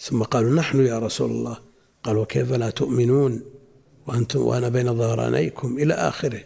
ثم 0.00 0.22
قالوا 0.22 0.54
نحن 0.54 0.86
يا 0.86 0.98
رسول 0.98 1.30
الله. 1.30 1.58
قال 2.02 2.16
وكيف 2.16 2.52
لا 2.52 2.70
تؤمنون 2.70 3.42
وأنتم 4.06 4.40
وأنا 4.40 4.68
بين 4.68 4.98
ظهرانيكم 4.98 5.78
إلى 5.78 5.94
آخره؟ 5.94 6.44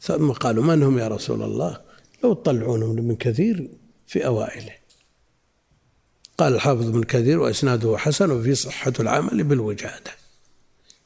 ثم 0.00 0.32
قالوا 0.32 0.64
من 0.64 0.82
هم 0.82 0.98
يا 0.98 1.08
رسول 1.08 1.42
الله؟ 1.42 1.80
لو 2.24 2.34
تطلعونهم 2.34 2.94
من 2.94 3.16
كثير 3.16 3.68
في 4.06 4.26
أوائله. 4.26 4.72
قال 6.38 6.54
الحافظ 6.54 6.90
بن 6.90 7.02
كثير 7.02 7.38
وإسناده 7.40 7.98
حسن 7.98 8.30
وفي 8.30 8.54
صحة 8.54 8.92
العمل 9.00 9.44
بالوجادة. 9.44 10.12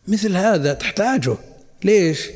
مثل 0.08 0.36
هذا 0.36 0.72
تحتاجه. 0.72 1.36
ليش؟ 1.84 2.28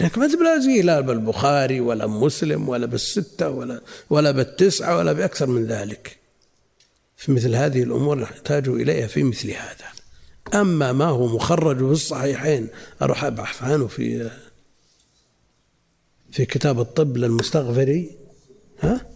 لأنك 0.00 0.18
ما 0.18 0.28
تبلازيه 0.28 0.82
لا 0.82 1.00
بالبخاري 1.00 1.80
ولا 1.80 2.06
مسلم 2.06 2.68
ولا 2.68 2.86
بالستة 2.86 3.48
ولا 3.48 3.80
ولا 4.10 4.30
بالتسعة 4.30 4.96
ولا 4.96 5.12
بأكثر 5.12 5.46
من 5.46 5.66
ذلك. 5.66 6.18
في 7.16 7.32
مثل 7.32 7.54
هذه 7.54 7.82
الأمور 7.82 8.18
نحتاج 8.18 8.68
إليها 8.68 9.06
في 9.06 9.22
مثل 9.22 9.50
هذا. 9.50 9.92
أما 10.54 10.92
ما 10.92 11.04
هو 11.04 11.26
مخرج 11.26 11.76
في 11.76 11.82
الصحيحين 11.82 12.68
أروح 13.02 13.24
أبحث 13.24 13.62
عنه 13.62 13.86
في 13.86 14.30
في 16.32 16.44
كتاب 16.44 16.80
الطب 16.80 17.16
للمستغفري. 17.16 18.16
ها؟ 18.80 19.06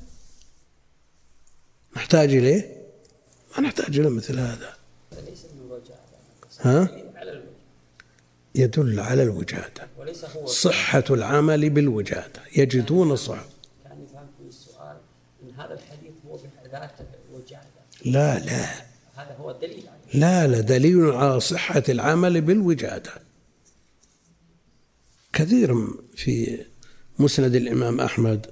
نحتاج 1.97 2.35
إليه؟ 2.35 2.77
ما 3.57 3.62
نحتاج 3.62 3.99
إلى 3.99 4.11
مثل 4.11 4.39
هذا. 4.39 4.77
ها؟ 6.61 7.06
يدل 8.57 9.01
على 9.01 9.23
الوجادة. 9.23 9.88
صحة 10.45 11.05
العمل 11.11 11.71
بالوجادة. 11.71 12.40
يجدون 12.57 13.16
صح. 13.16 13.45
كان 13.85 14.03
يفهم 14.03 14.27
في 14.38 14.49
السؤال 14.49 14.97
ان 15.42 15.51
هذا 15.61 15.75
الحديث 15.75 16.12
هو 16.27 16.38
بذاته 16.64 17.05
وجاهه 17.33 17.66
لا 18.05 18.38
لا. 18.38 18.64
هذا 19.16 19.37
هو 19.40 19.51
الدليل 19.51 19.85
لا 20.14 20.47
لا. 20.47 20.61
دليل 20.61 21.11
على 21.11 21.40
صحة 21.40 21.83
العمل 21.88 22.40
بالوجادة. 22.40 23.11
كثير 25.33 25.75
في 26.16 26.59
مسند 27.19 27.55
الإمام 27.55 28.01
أحمد. 28.01 28.47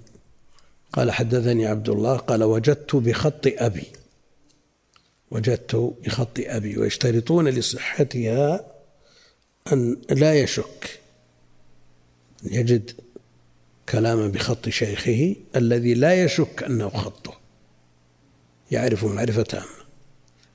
قال 0.92 1.10
حدثني 1.10 1.66
عبد 1.66 1.88
الله. 1.88 2.16
قال 2.16 2.44
وجدت 2.44 2.96
بخط 2.96 3.46
أبي. 3.46 3.86
وجدت 5.30 5.76
بخط 6.04 6.38
أبي. 6.38 6.78
ويشترطون 6.78 7.48
لصحتها 7.48 8.73
أن 9.72 10.00
لا 10.10 10.34
يشك 10.34 11.00
أن 12.44 12.54
يجد 12.54 13.00
كلاما 13.88 14.28
بخط 14.28 14.68
شيخه 14.68 15.36
الذي 15.56 15.94
لا 15.94 16.24
يشك 16.24 16.62
أنه 16.62 16.88
خطه. 16.88 17.40
يعرف 18.70 19.04
معرفة 19.04 19.42
تامة 19.42 19.84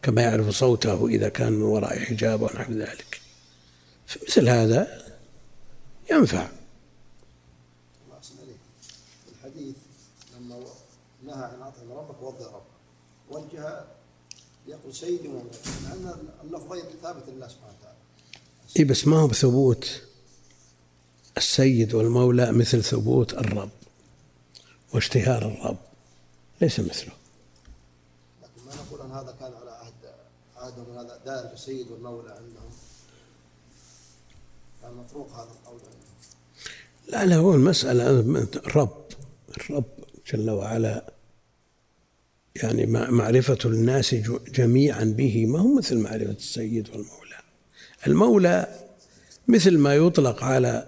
كما 0.02 0.22
يعرف 0.22 0.50
صوته 0.50 1.08
إذا 1.08 1.30
كان 1.30 1.54
من 1.54 1.62
وراء 1.62 2.00
حجاب 2.00 2.42
ونحو 2.42 2.74
ذلك. 2.74 3.22
فمثل 4.08 4.50
هذا 4.50 5.06
ينفع. 6.12 6.50
الحديث 9.32 9.76
لما 10.36 10.60
نهى 11.26 11.44
عن 11.44 11.62
أطعم 11.62 11.92
ربك 11.92 12.22
وضع 12.22 12.46
ربك. 12.48 12.64
وجه 13.30 13.86
يقول 14.68 14.96
سيدي 14.96 15.28
ومولاي 15.28 15.50
مع 15.84 15.94
أن 15.94 16.30
اللفظين 16.44 16.84
ثابت 17.04 17.30
لله 17.30 17.48
سبحانه 17.48 17.74
وتعالى. 17.80 17.89
إي 18.78 18.84
بس 18.84 19.08
ما 19.08 19.18
هو 19.20 19.28
بثبوت 19.28 20.02
السيد 21.38 21.94
والمولى 21.94 22.52
مثل 22.52 22.84
ثبوت 22.84 23.34
الرب 23.34 23.70
واشتهار 24.94 25.46
الرب. 25.46 25.78
ليس 26.62 26.80
مثله. 26.80 27.12
لكن 28.44 28.66
ما 28.66 28.76
نقول 28.76 29.02
أن 29.02 29.12
هذا 29.12 29.36
كان 29.40 29.54
على 29.54 29.72
عهد 29.72 29.94
عهدهم 30.56 30.98
هذا 30.98 31.20
دائر 31.26 31.48
بالسيد 31.48 31.92
والمولى 31.92 32.30
عندهم. 32.30 32.72
كان 34.82 34.94
مطروق 34.94 35.32
هذا 35.34 35.50
القول. 35.62 35.80
لا 37.08 37.26
لا 37.26 37.36
هو 37.36 37.54
المسألة 37.54 38.10
الرب 38.56 39.06
الرب 39.58 39.86
جل 40.34 40.50
وعلا 40.50 41.14
يعني 42.56 42.86
مع- 42.86 43.10
معرفة 43.10 43.58
الناس 43.66 44.16
جميعا 44.48 45.04
به 45.04 45.46
ما 45.46 45.60
هو 45.60 45.76
مثل 45.78 45.98
معرفة 45.98 46.32
السيد 46.32 46.90
والمولى. 46.90 47.29
المولى 48.08 48.68
مثل 49.48 49.78
ما 49.78 49.96
يطلق 49.96 50.44
على 50.44 50.88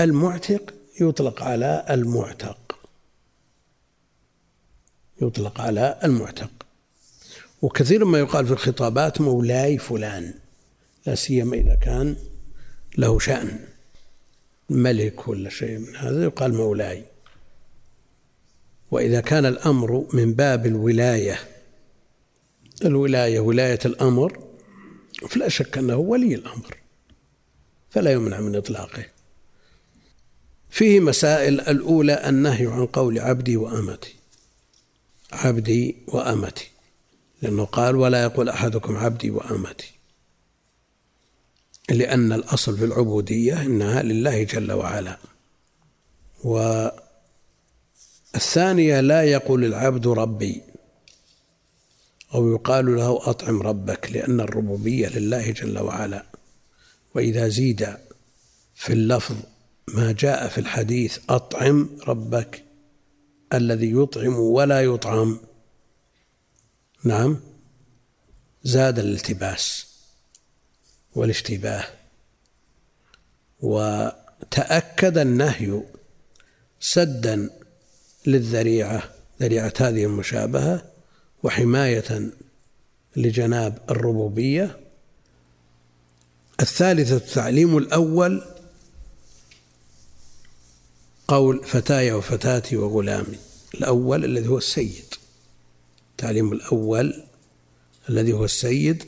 المعتق 0.00 0.74
يطلق 1.00 1.42
على 1.42 1.86
المعتق. 1.90 2.78
يطلق 5.22 5.60
على 5.60 5.98
المعتق. 6.04 6.50
وكثير 7.62 8.04
ما 8.04 8.18
يقال 8.18 8.46
في 8.46 8.52
الخطابات 8.52 9.20
مولاي 9.20 9.78
فلان 9.78 10.34
لا 11.06 11.14
سيما 11.14 11.56
إذا 11.56 11.74
كان 11.74 12.16
له 12.98 13.18
شأن 13.18 13.58
ملك 14.70 15.28
ولا 15.28 15.50
شيء 15.50 15.78
من 15.78 15.96
هذا 15.96 16.24
يقال 16.24 16.54
مولاي. 16.54 17.04
وإذا 18.90 19.20
كان 19.20 19.46
الأمر 19.46 20.06
من 20.12 20.34
باب 20.34 20.66
الولاية 20.66 21.38
الولاية 22.84 23.40
ولاية 23.40 23.78
الأمر 23.84 24.45
فلا 25.26 25.48
شك 25.48 25.78
أنه 25.78 25.96
ولي 25.96 26.34
الأمر 26.34 26.76
فلا 27.90 28.12
يمنع 28.12 28.40
من 28.40 28.56
إطلاقه. 28.56 29.04
فيه 30.70 31.00
مسائل 31.00 31.60
الأولى 31.60 32.28
النهي 32.28 32.66
عن 32.66 32.86
قول 32.86 33.18
عبدي 33.18 33.56
وأمتي 33.56 34.14
عبدي 35.32 35.96
وأمتي 36.08 36.70
لأنه 37.42 37.64
قال 37.64 37.96
ولا 37.96 38.22
يقول 38.22 38.48
أحدكم 38.48 38.96
عبدي 38.96 39.30
وأمتي. 39.30 39.92
لأن 41.90 42.32
الأصل 42.32 42.78
في 42.78 42.84
العبودية 42.84 43.62
إنها 43.62 44.02
لله 44.02 44.42
جل 44.42 44.72
وعلا. 44.72 45.18
والثانية 48.34 49.00
لا 49.00 49.22
يقول 49.22 49.64
العبد 49.64 50.06
ربي. 50.06 50.62
أو 52.34 52.52
يقال 52.52 52.96
له 52.96 53.30
أطعم 53.30 53.62
ربك 53.62 54.12
لأن 54.12 54.40
الربوبية 54.40 55.08
لله 55.08 55.50
جل 55.50 55.78
وعلا. 55.78 56.26
وإذا 57.14 57.48
زيد 57.48 57.96
في 58.74 58.92
اللفظ 58.92 59.36
ما 59.88 60.12
جاء 60.12 60.48
في 60.48 60.58
الحديث 60.58 61.18
أطعم 61.28 61.88
ربك 62.08 62.64
الذي 63.54 63.92
يطعم 63.92 64.34
ولا 64.34 64.82
يطعم 64.82 65.40
نعم 67.04 67.40
زاد 68.62 68.98
الالتباس 68.98 69.86
والاشتباه. 71.14 71.84
وتأكد 73.60 75.18
النهي 75.18 75.82
سدا 76.80 77.50
للذريعة 78.26 79.10
ذريعة 79.40 79.72
هذه 79.80 80.04
المشابهة 80.04 80.95
وحماية 81.42 82.30
لجناب 83.16 83.78
الربوبية. 83.90 84.80
الثالثة 86.60 87.16
التعليم 87.16 87.76
الأول 87.76 88.42
قول 91.28 91.64
فتاي 91.64 92.12
وفتاتي 92.12 92.76
وغلامي 92.76 93.38
الأول 93.74 94.24
الذي 94.24 94.48
هو 94.48 94.58
السيد. 94.58 95.14
التعليم 96.10 96.52
الأول 96.52 97.22
الذي 98.08 98.32
هو 98.32 98.44
السيد 98.44 99.04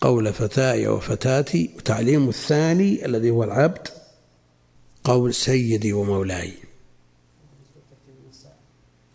قول 0.00 0.32
فتاي 0.32 0.88
وفتاتي 0.88 1.70
وتعليم 1.76 2.28
الثاني 2.28 3.06
الذي 3.06 3.30
هو 3.30 3.44
العبد 3.44 3.88
قول 5.04 5.34
سيدي 5.34 5.92
ومولاي. 5.92 6.52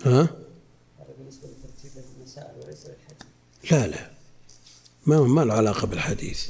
ها؟ 0.06 0.22
هذا 0.22 0.30
بالنسبة 1.18 1.48
لترتيب 1.48 2.04
المسائل 2.18 2.56
وليس 2.64 2.86
للحديث 2.86 3.28
لا 3.72 3.88
لا. 3.88 4.10
ما 5.06 5.22
ما 5.22 5.46
له 5.46 5.54
علاقة 5.54 5.88
بالحديث. 5.88 6.50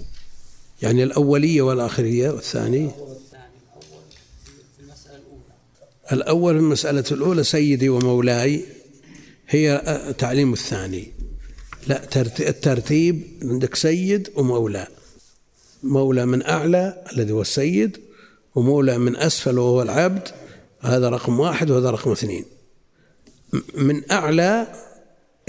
يعني 0.82 1.04
الأولية 1.04 1.62
والآخرية 1.62 2.30
والثاني؟ 2.30 2.92
الأول 6.12 6.54
في 6.54 6.60
المسألة 6.60 7.04
الأولى 7.12 7.44
سيدي 7.44 7.90
ومولاي 7.90 8.66
هي 9.50 9.82
تعليم 10.18 10.54
الثاني. 10.54 11.12
لا 11.88 12.06
ترت- 12.06 12.42
الترتيب 12.42 13.24
عندك 13.42 13.76
سيد 13.76 14.30
ومولى. 14.36 14.88
مولى 15.84 16.26
من 16.26 16.46
أعلى 16.46 17.04
الذي 17.14 17.32
هو 17.32 17.42
السيد 17.42 17.98
ومولى 18.56 18.98
من 18.98 19.16
أسفل 19.16 19.60
وهو 19.60 19.82
العبد. 19.82 20.28
هذا 20.82 21.10
رقم 21.10 21.40
واحد 21.40 21.72
وهذا 21.72 21.90
رقم 21.92 22.12
اثنين. 22.12 22.46
من 23.78 24.12
أعلى 24.12 24.68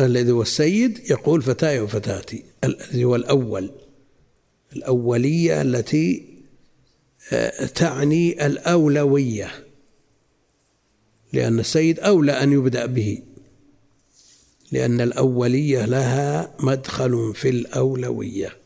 الذي 0.00 0.32
هو 0.32 0.42
السيد 0.42 1.10
يقول 1.10 1.42
فتاي 1.42 1.80
وفتاتي 1.80 2.44
الذي 2.64 3.04
هو 3.04 3.16
الأول 3.16 3.70
الأولية 4.76 5.62
التي 5.62 6.34
آه، 7.32 7.66
تعني 7.66 8.46
الأولوية 8.46 9.64
لأن 11.32 11.58
السيد 11.58 12.00
أولى 12.00 12.32
أن 12.32 12.52
يبدأ 12.52 12.86
به 12.86 13.22
لأن 14.72 15.00
الأولية 15.00 15.84
لها 15.84 16.54
مدخل 16.60 17.32
في 17.34 17.48
الأولوية 17.48 18.56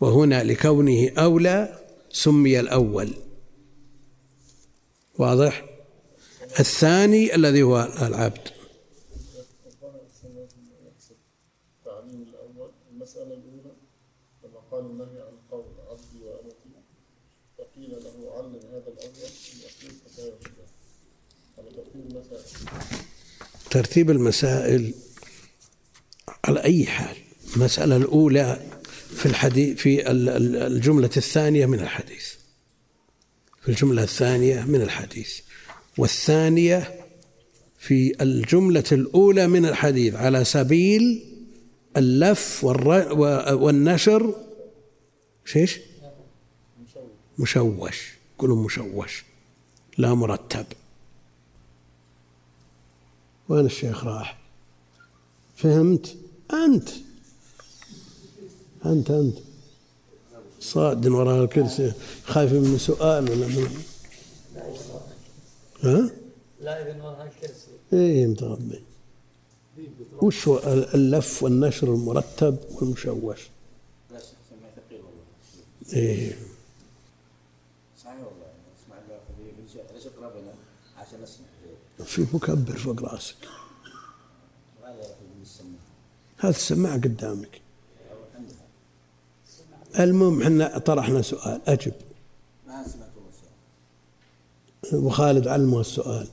وهنا 0.00 0.44
لكونه 0.44 1.10
أولى 1.18 1.78
سمي 2.10 2.60
الأول. 2.60 3.14
واضح؟ 5.18 5.64
الثاني 6.60 7.34
الذي 7.34 7.62
هو 7.62 7.88
العبد 8.02 8.48
التعليم 11.78 12.22
الأول 12.22 12.70
المسألة 12.92 13.34
الأولى 13.34 13.74
لما 14.44 14.60
قال 14.70 14.84
النهي 14.84 15.20
عن 15.20 15.38
قول 15.50 15.64
عبدي 15.90 16.24
وأمتي 16.24 16.70
فقيل 17.58 17.90
له 17.90 18.32
علم 18.36 18.54
هذا 18.54 18.88
الأول 18.88 19.30
يقول 19.60 19.94
فتاة 20.06 20.26
وفتاة 20.26 20.66
على 21.58 21.70
ترتيب 21.70 22.06
المسائل 22.10 22.44
ترتيب 23.70 24.10
المسائل 24.10 24.94
على 26.44 26.64
أي 26.64 26.86
حال. 26.86 27.16
المسألة 27.56 27.96
الأولى 27.96 28.60
في 29.16 29.26
الحديث 29.26 29.78
في 29.78 30.10
ال- 30.10 30.28
ال- 30.28 30.56
الجملة 30.56 31.10
الثانية 31.16 31.66
من 31.66 31.80
الحديث. 31.80 32.26
في 33.62 33.68
الجملة 33.68 34.02
الثانية 34.02 34.64
من 34.64 34.82
الحديث. 34.82 35.38
والثانية 35.98 36.94
في 37.78 38.22
الجملة 38.22 38.84
الأولى 38.92 39.46
من 39.46 39.66
الحديث 39.66 40.14
على 40.14 40.44
سبيل 40.44 41.24
اللف 41.96 42.64
والنشر. 42.64 44.34
شيش؟ 45.44 45.80
مشوش. 47.38 48.12
كله 48.38 48.62
مشوش. 48.62 49.24
لا 49.98 50.14
مرتب. 50.14 50.66
وين 53.48 53.66
الشيخ 53.66 54.04
راح؟ 54.04 54.38
فهمت؟ 55.56 56.16
أنت. 56.52 56.88
أنت 58.86 59.10
أنت. 59.10 59.38
صاد 60.60 61.06
وراء 61.06 61.44
الكرسي. 61.44 61.92
خايف 62.24 62.52
من 62.52 62.78
سؤال 62.78 63.30
ولا 63.30 63.46
من 63.46 63.82
ها؟ 65.82 66.10
لا 66.60 66.90
إذن 66.90 67.00
وراء 67.00 67.32
الكرسي. 67.36 67.68
إيه 67.92 68.26
متغبي 68.26 68.82
وش 70.22 70.48
هو 70.48 70.58
اللف 70.94 71.42
والنشر 71.42 71.94
المرتب 71.94 72.58
والمشوش؟ 72.70 73.48
لا 74.10 74.18
سمعت 74.18 74.72
ثقيل 74.88 75.00
والله. 75.00 75.24
إيه 75.92 76.38
صحيح 78.04 78.14
والله 78.14 78.46
اسمع 78.84 78.96
ليش 79.94 80.06
اقربنا 80.06 80.54
عشان 80.96 81.22
اسمع 81.22 81.46
في 82.04 82.26
مكبر 82.32 82.76
فوق 82.76 83.02
راسك. 83.02 83.36
هذا 86.38 86.50
السماعة 86.50 86.96
قدامك. 86.96 87.60
المهم 89.98 90.42
إحنا 90.42 90.78
طرحنا 90.78 91.22
سؤال. 91.22 91.60
والله 91.68 91.88
السؤال 92.84 93.08
وخالد 94.92 95.48
علمه 95.48 95.80
السؤال. 95.80 96.28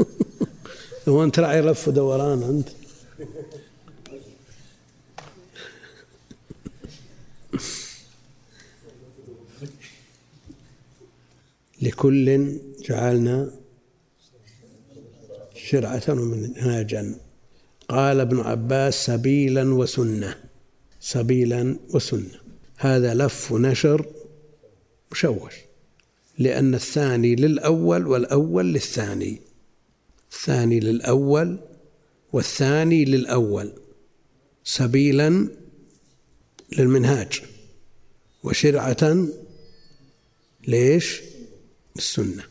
هو 1.08 1.24
أنت 1.24 1.38
راعي 1.38 1.60
لف 1.60 1.88
ودوران 1.88 2.42
أنت؟ 2.42 2.79
لكل 11.80 12.56
جعلنا 12.84 13.50
شرعة 15.54 16.02
ومنهاجا 16.08 17.14
قال 17.88 18.20
ابن 18.20 18.40
عباس 18.40 19.06
سبيلا 19.06 19.74
وسنة. 19.74 20.34
سبيلا 21.00 21.76
وسنة. 21.94 22.40
هذا 22.76 23.14
لف 23.14 23.52
نشر 23.52 24.06
مشوش. 25.12 25.54
لأن 26.38 26.74
الثاني 26.74 27.34
للأول 27.36 28.06
والأول 28.06 28.72
للثاني. 28.72 29.40
الثاني 30.32 30.80
للأول 30.80 31.58
والثاني 32.32 33.04
للأول. 33.04 33.72
سبيلا 34.64 35.48
للمنهاج. 36.78 37.42
وشرعة 38.44 39.26
ليش؟ 40.68 41.20
السنة. 41.96 42.44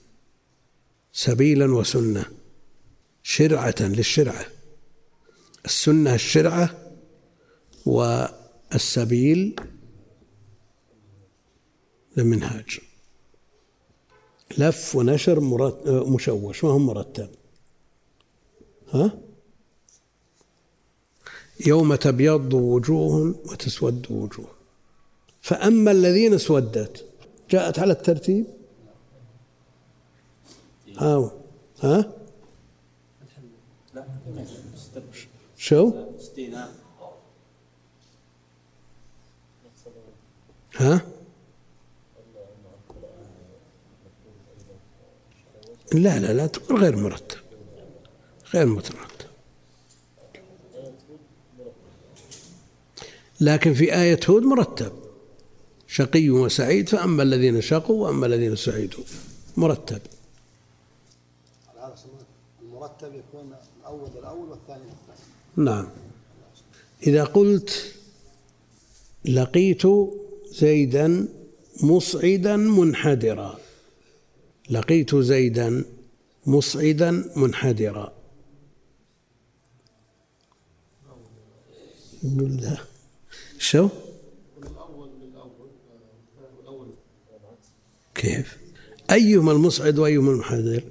سبيلا 1.13 1.65
وسنة. 1.65 2.25
شرعة 3.23 3.75
للشرعة. 3.79 4.45
السنة 5.65 6.15
الشرعة 6.15 6.91
والسبيل 7.85 9.55
للمنهاج. 12.17 12.79
لف 14.57 14.95
ونشر 14.95 15.39
مشوش 15.87 16.63
ما 16.63 16.69
هو 16.69 16.79
مرتب. 16.79 17.29
ها؟ 18.91 19.19
يوم 21.65 21.95
تبيض 21.95 22.53
وجوه 22.53 23.35
وتسود 23.45 24.11
وجوه. 24.11 24.51
فأما 25.41 25.91
الذين 25.91 26.33
اسودت 26.33 27.05
جاءت 27.49 27.79
على 27.79 27.93
الترتيب؟ 27.93 28.58
ها 30.99 31.31
ها؟ 31.83 32.13
لا 33.93 34.05
شو؟ 35.57 35.93
ها؟ 40.75 41.01
لا 45.93 46.19
لا 46.19 46.33
لا 46.33 46.47
تقول 46.47 46.79
غير 46.79 46.95
مرتب. 46.95 47.37
غير 48.53 48.65
مترتب. 48.65 49.29
لكن 53.41 53.73
في 53.73 53.95
آية 53.95 54.19
هود 54.29 54.43
مرتب. 54.43 54.91
شقي 55.87 56.29
وسعيد 56.29 56.89
فأما 56.89 57.23
الذين 57.23 57.61
شقوا 57.61 58.07
وأما 58.07 58.25
الذين 58.25 58.55
سعيدوا 58.55 59.03
مرتب. 59.57 60.01
المرتب 62.61 63.13
يكون 63.13 63.55
الأول 63.79 64.09
الأول 64.19 64.49
والثاني 64.49 64.83
الثاني 64.83 65.29
نعم. 65.55 65.89
إذا 67.07 67.23
قلت 67.23 67.95
لقيت 69.25 69.83
زيدا 70.51 71.27
مصعدا 71.83 72.55
منحدرا. 72.57 73.59
لقيت 74.69 75.15
زيدا 75.15 75.85
مصعدا 76.45 77.31
منحدرا. 77.35 78.13
شو؟ 83.57 83.89
كيف؟ 88.15 88.57
أيهما 89.11 89.51
المصعد 89.51 89.99
وأيهما 89.99 90.31
المنحدر؟ 90.31 90.83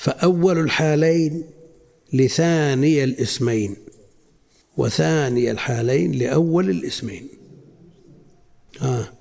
فأول 0.00 0.58
الحالين 0.58 1.50
لثاني 2.12 3.04
الاسمين 3.04 3.76
وثاني 4.76 5.50
الحالين 5.50 6.12
لأول 6.12 6.70
الاسمين. 6.70 7.28
آه 8.82 9.12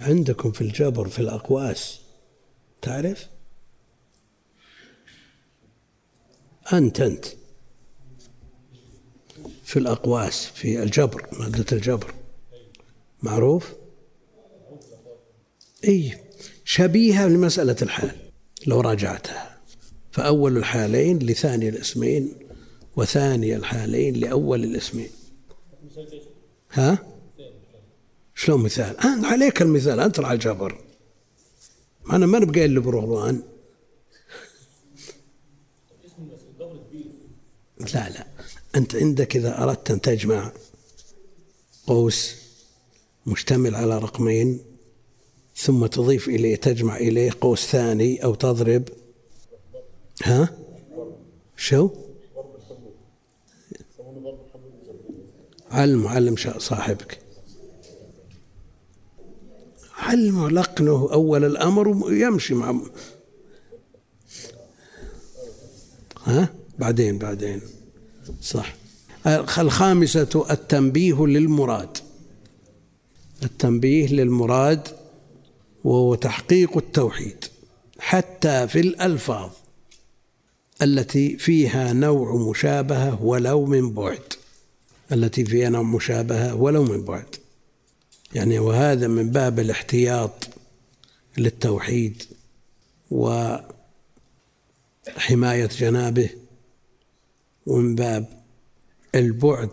عندكم 0.00 0.52
في 0.52 0.60
الجبر 0.60 1.08
في 1.08 1.18
الأقواس 1.18 2.00
تعرف؟ 2.82 3.28
أنت 6.72 7.00
أنت. 7.00 7.24
في 9.64 9.78
الأقواس 9.78 10.46
في 10.46 10.82
الجبر 10.82 11.28
مادة 11.38 11.66
الجبر. 11.72 12.14
معروف؟ 13.22 13.72
أي 15.84 16.18
شبيهة 16.64 17.28
لمسألة 17.28 17.76
الحال. 17.82 18.27
لو 18.66 18.80
راجعتها. 18.80 19.58
فأول 20.12 20.56
الحالين 20.56 21.18
لثاني 21.18 21.68
الاسمين 21.68 22.32
وثاني 22.96 23.56
الحالين 23.56 24.14
لأول 24.14 24.64
الاسمين. 24.64 25.10
ها؟ 26.72 26.98
شلون 28.34 28.60
مثال؟ 28.60 29.00
أنت 29.00 29.24
عليك 29.24 29.62
المثال 29.62 30.00
أنت 30.00 30.20
على 30.20 30.34
الجبر 30.34 30.80
أنا 32.10 32.26
ما 32.26 32.38
نبقى 32.38 32.64
إلا 32.64 32.80
برهوان 32.80 33.42
لا 37.80 38.08
لا. 38.08 38.26
أنت 38.76 38.96
عندك 38.96 39.36
إذا 39.36 39.62
أردت 39.62 39.90
أن 39.90 40.00
تجمع 40.00 40.52
قوس 41.86 42.34
مشتمل 43.26 43.74
على 43.74 43.98
رقمين 43.98 44.60
ثم 45.58 45.86
تضيف 45.86 46.28
إليه 46.28 46.56
تجمع 46.56 46.96
إليه 46.96 47.30
قوس 47.40 47.66
ثاني 47.66 48.24
أو 48.24 48.34
تضرب. 48.34 48.88
ها؟ 50.22 50.48
شو؟ 51.56 51.90
علم 55.70 56.06
علم 56.06 56.36
صاحبك. 56.58 57.18
علم 59.96 60.48
لقنه 60.48 61.08
أول 61.12 61.44
الأمر 61.44 62.12
يمشي 62.12 62.54
مع 62.54 62.80
ها؟ 66.24 66.54
بعدين 66.78 67.18
بعدين. 67.18 67.60
صح. 68.42 68.74
الخامسة 69.58 70.46
التنبيه 70.50 71.26
للمراد. 71.26 71.98
التنبيه 73.42 74.08
للمراد 74.08 74.97
وهو 75.84 76.14
تحقيق 76.14 76.76
التوحيد 76.76 77.44
حتى 77.98 78.68
في 78.68 78.80
الألفاظ 78.80 79.50
التي 80.82 81.36
فيها 81.36 81.92
نوع 81.92 82.34
مشابهة 82.50 83.22
ولو 83.22 83.64
من 83.64 83.92
بعد. 83.92 84.32
التي 85.12 85.44
فيها 85.44 85.68
نوع 85.68 85.82
مشابهة 85.82 86.54
ولو 86.54 86.84
من 86.84 87.04
بعد. 87.04 87.36
يعني 88.34 88.58
وهذا 88.58 89.08
من 89.08 89.30
باب 89.30 89.58
الاحتياط 89.58 90.48
للتوحيد 91.38 92.22
وحماية 93.10 93.66
جنابه 95.66 96.30
ومن 97.66 97.94
باب 97.94 98.42
البعد 99.14 99.70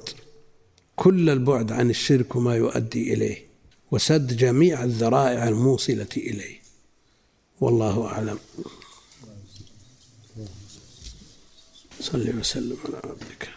كل 0.96 1.30
البعد 1.30 1.72
عن 1.72 1.90
الشرك 1.90 2.36
وما 2.36 2.56
يؤدي 2.56 3.14
إليه. 3.14 3.46
وسد 3.92 4.38
جميع 4.38 4.84
الذرائع 4.84 5.48
الموصلة 5.48 6.08
إليه. 6.18 6.62
والله 7.62 8.06
أعلم. 8.08 8.40
صلي 12.00 12.30
وسلم 12.30 12.78
على 12.86 12.98
عبدك. 13.04 13.55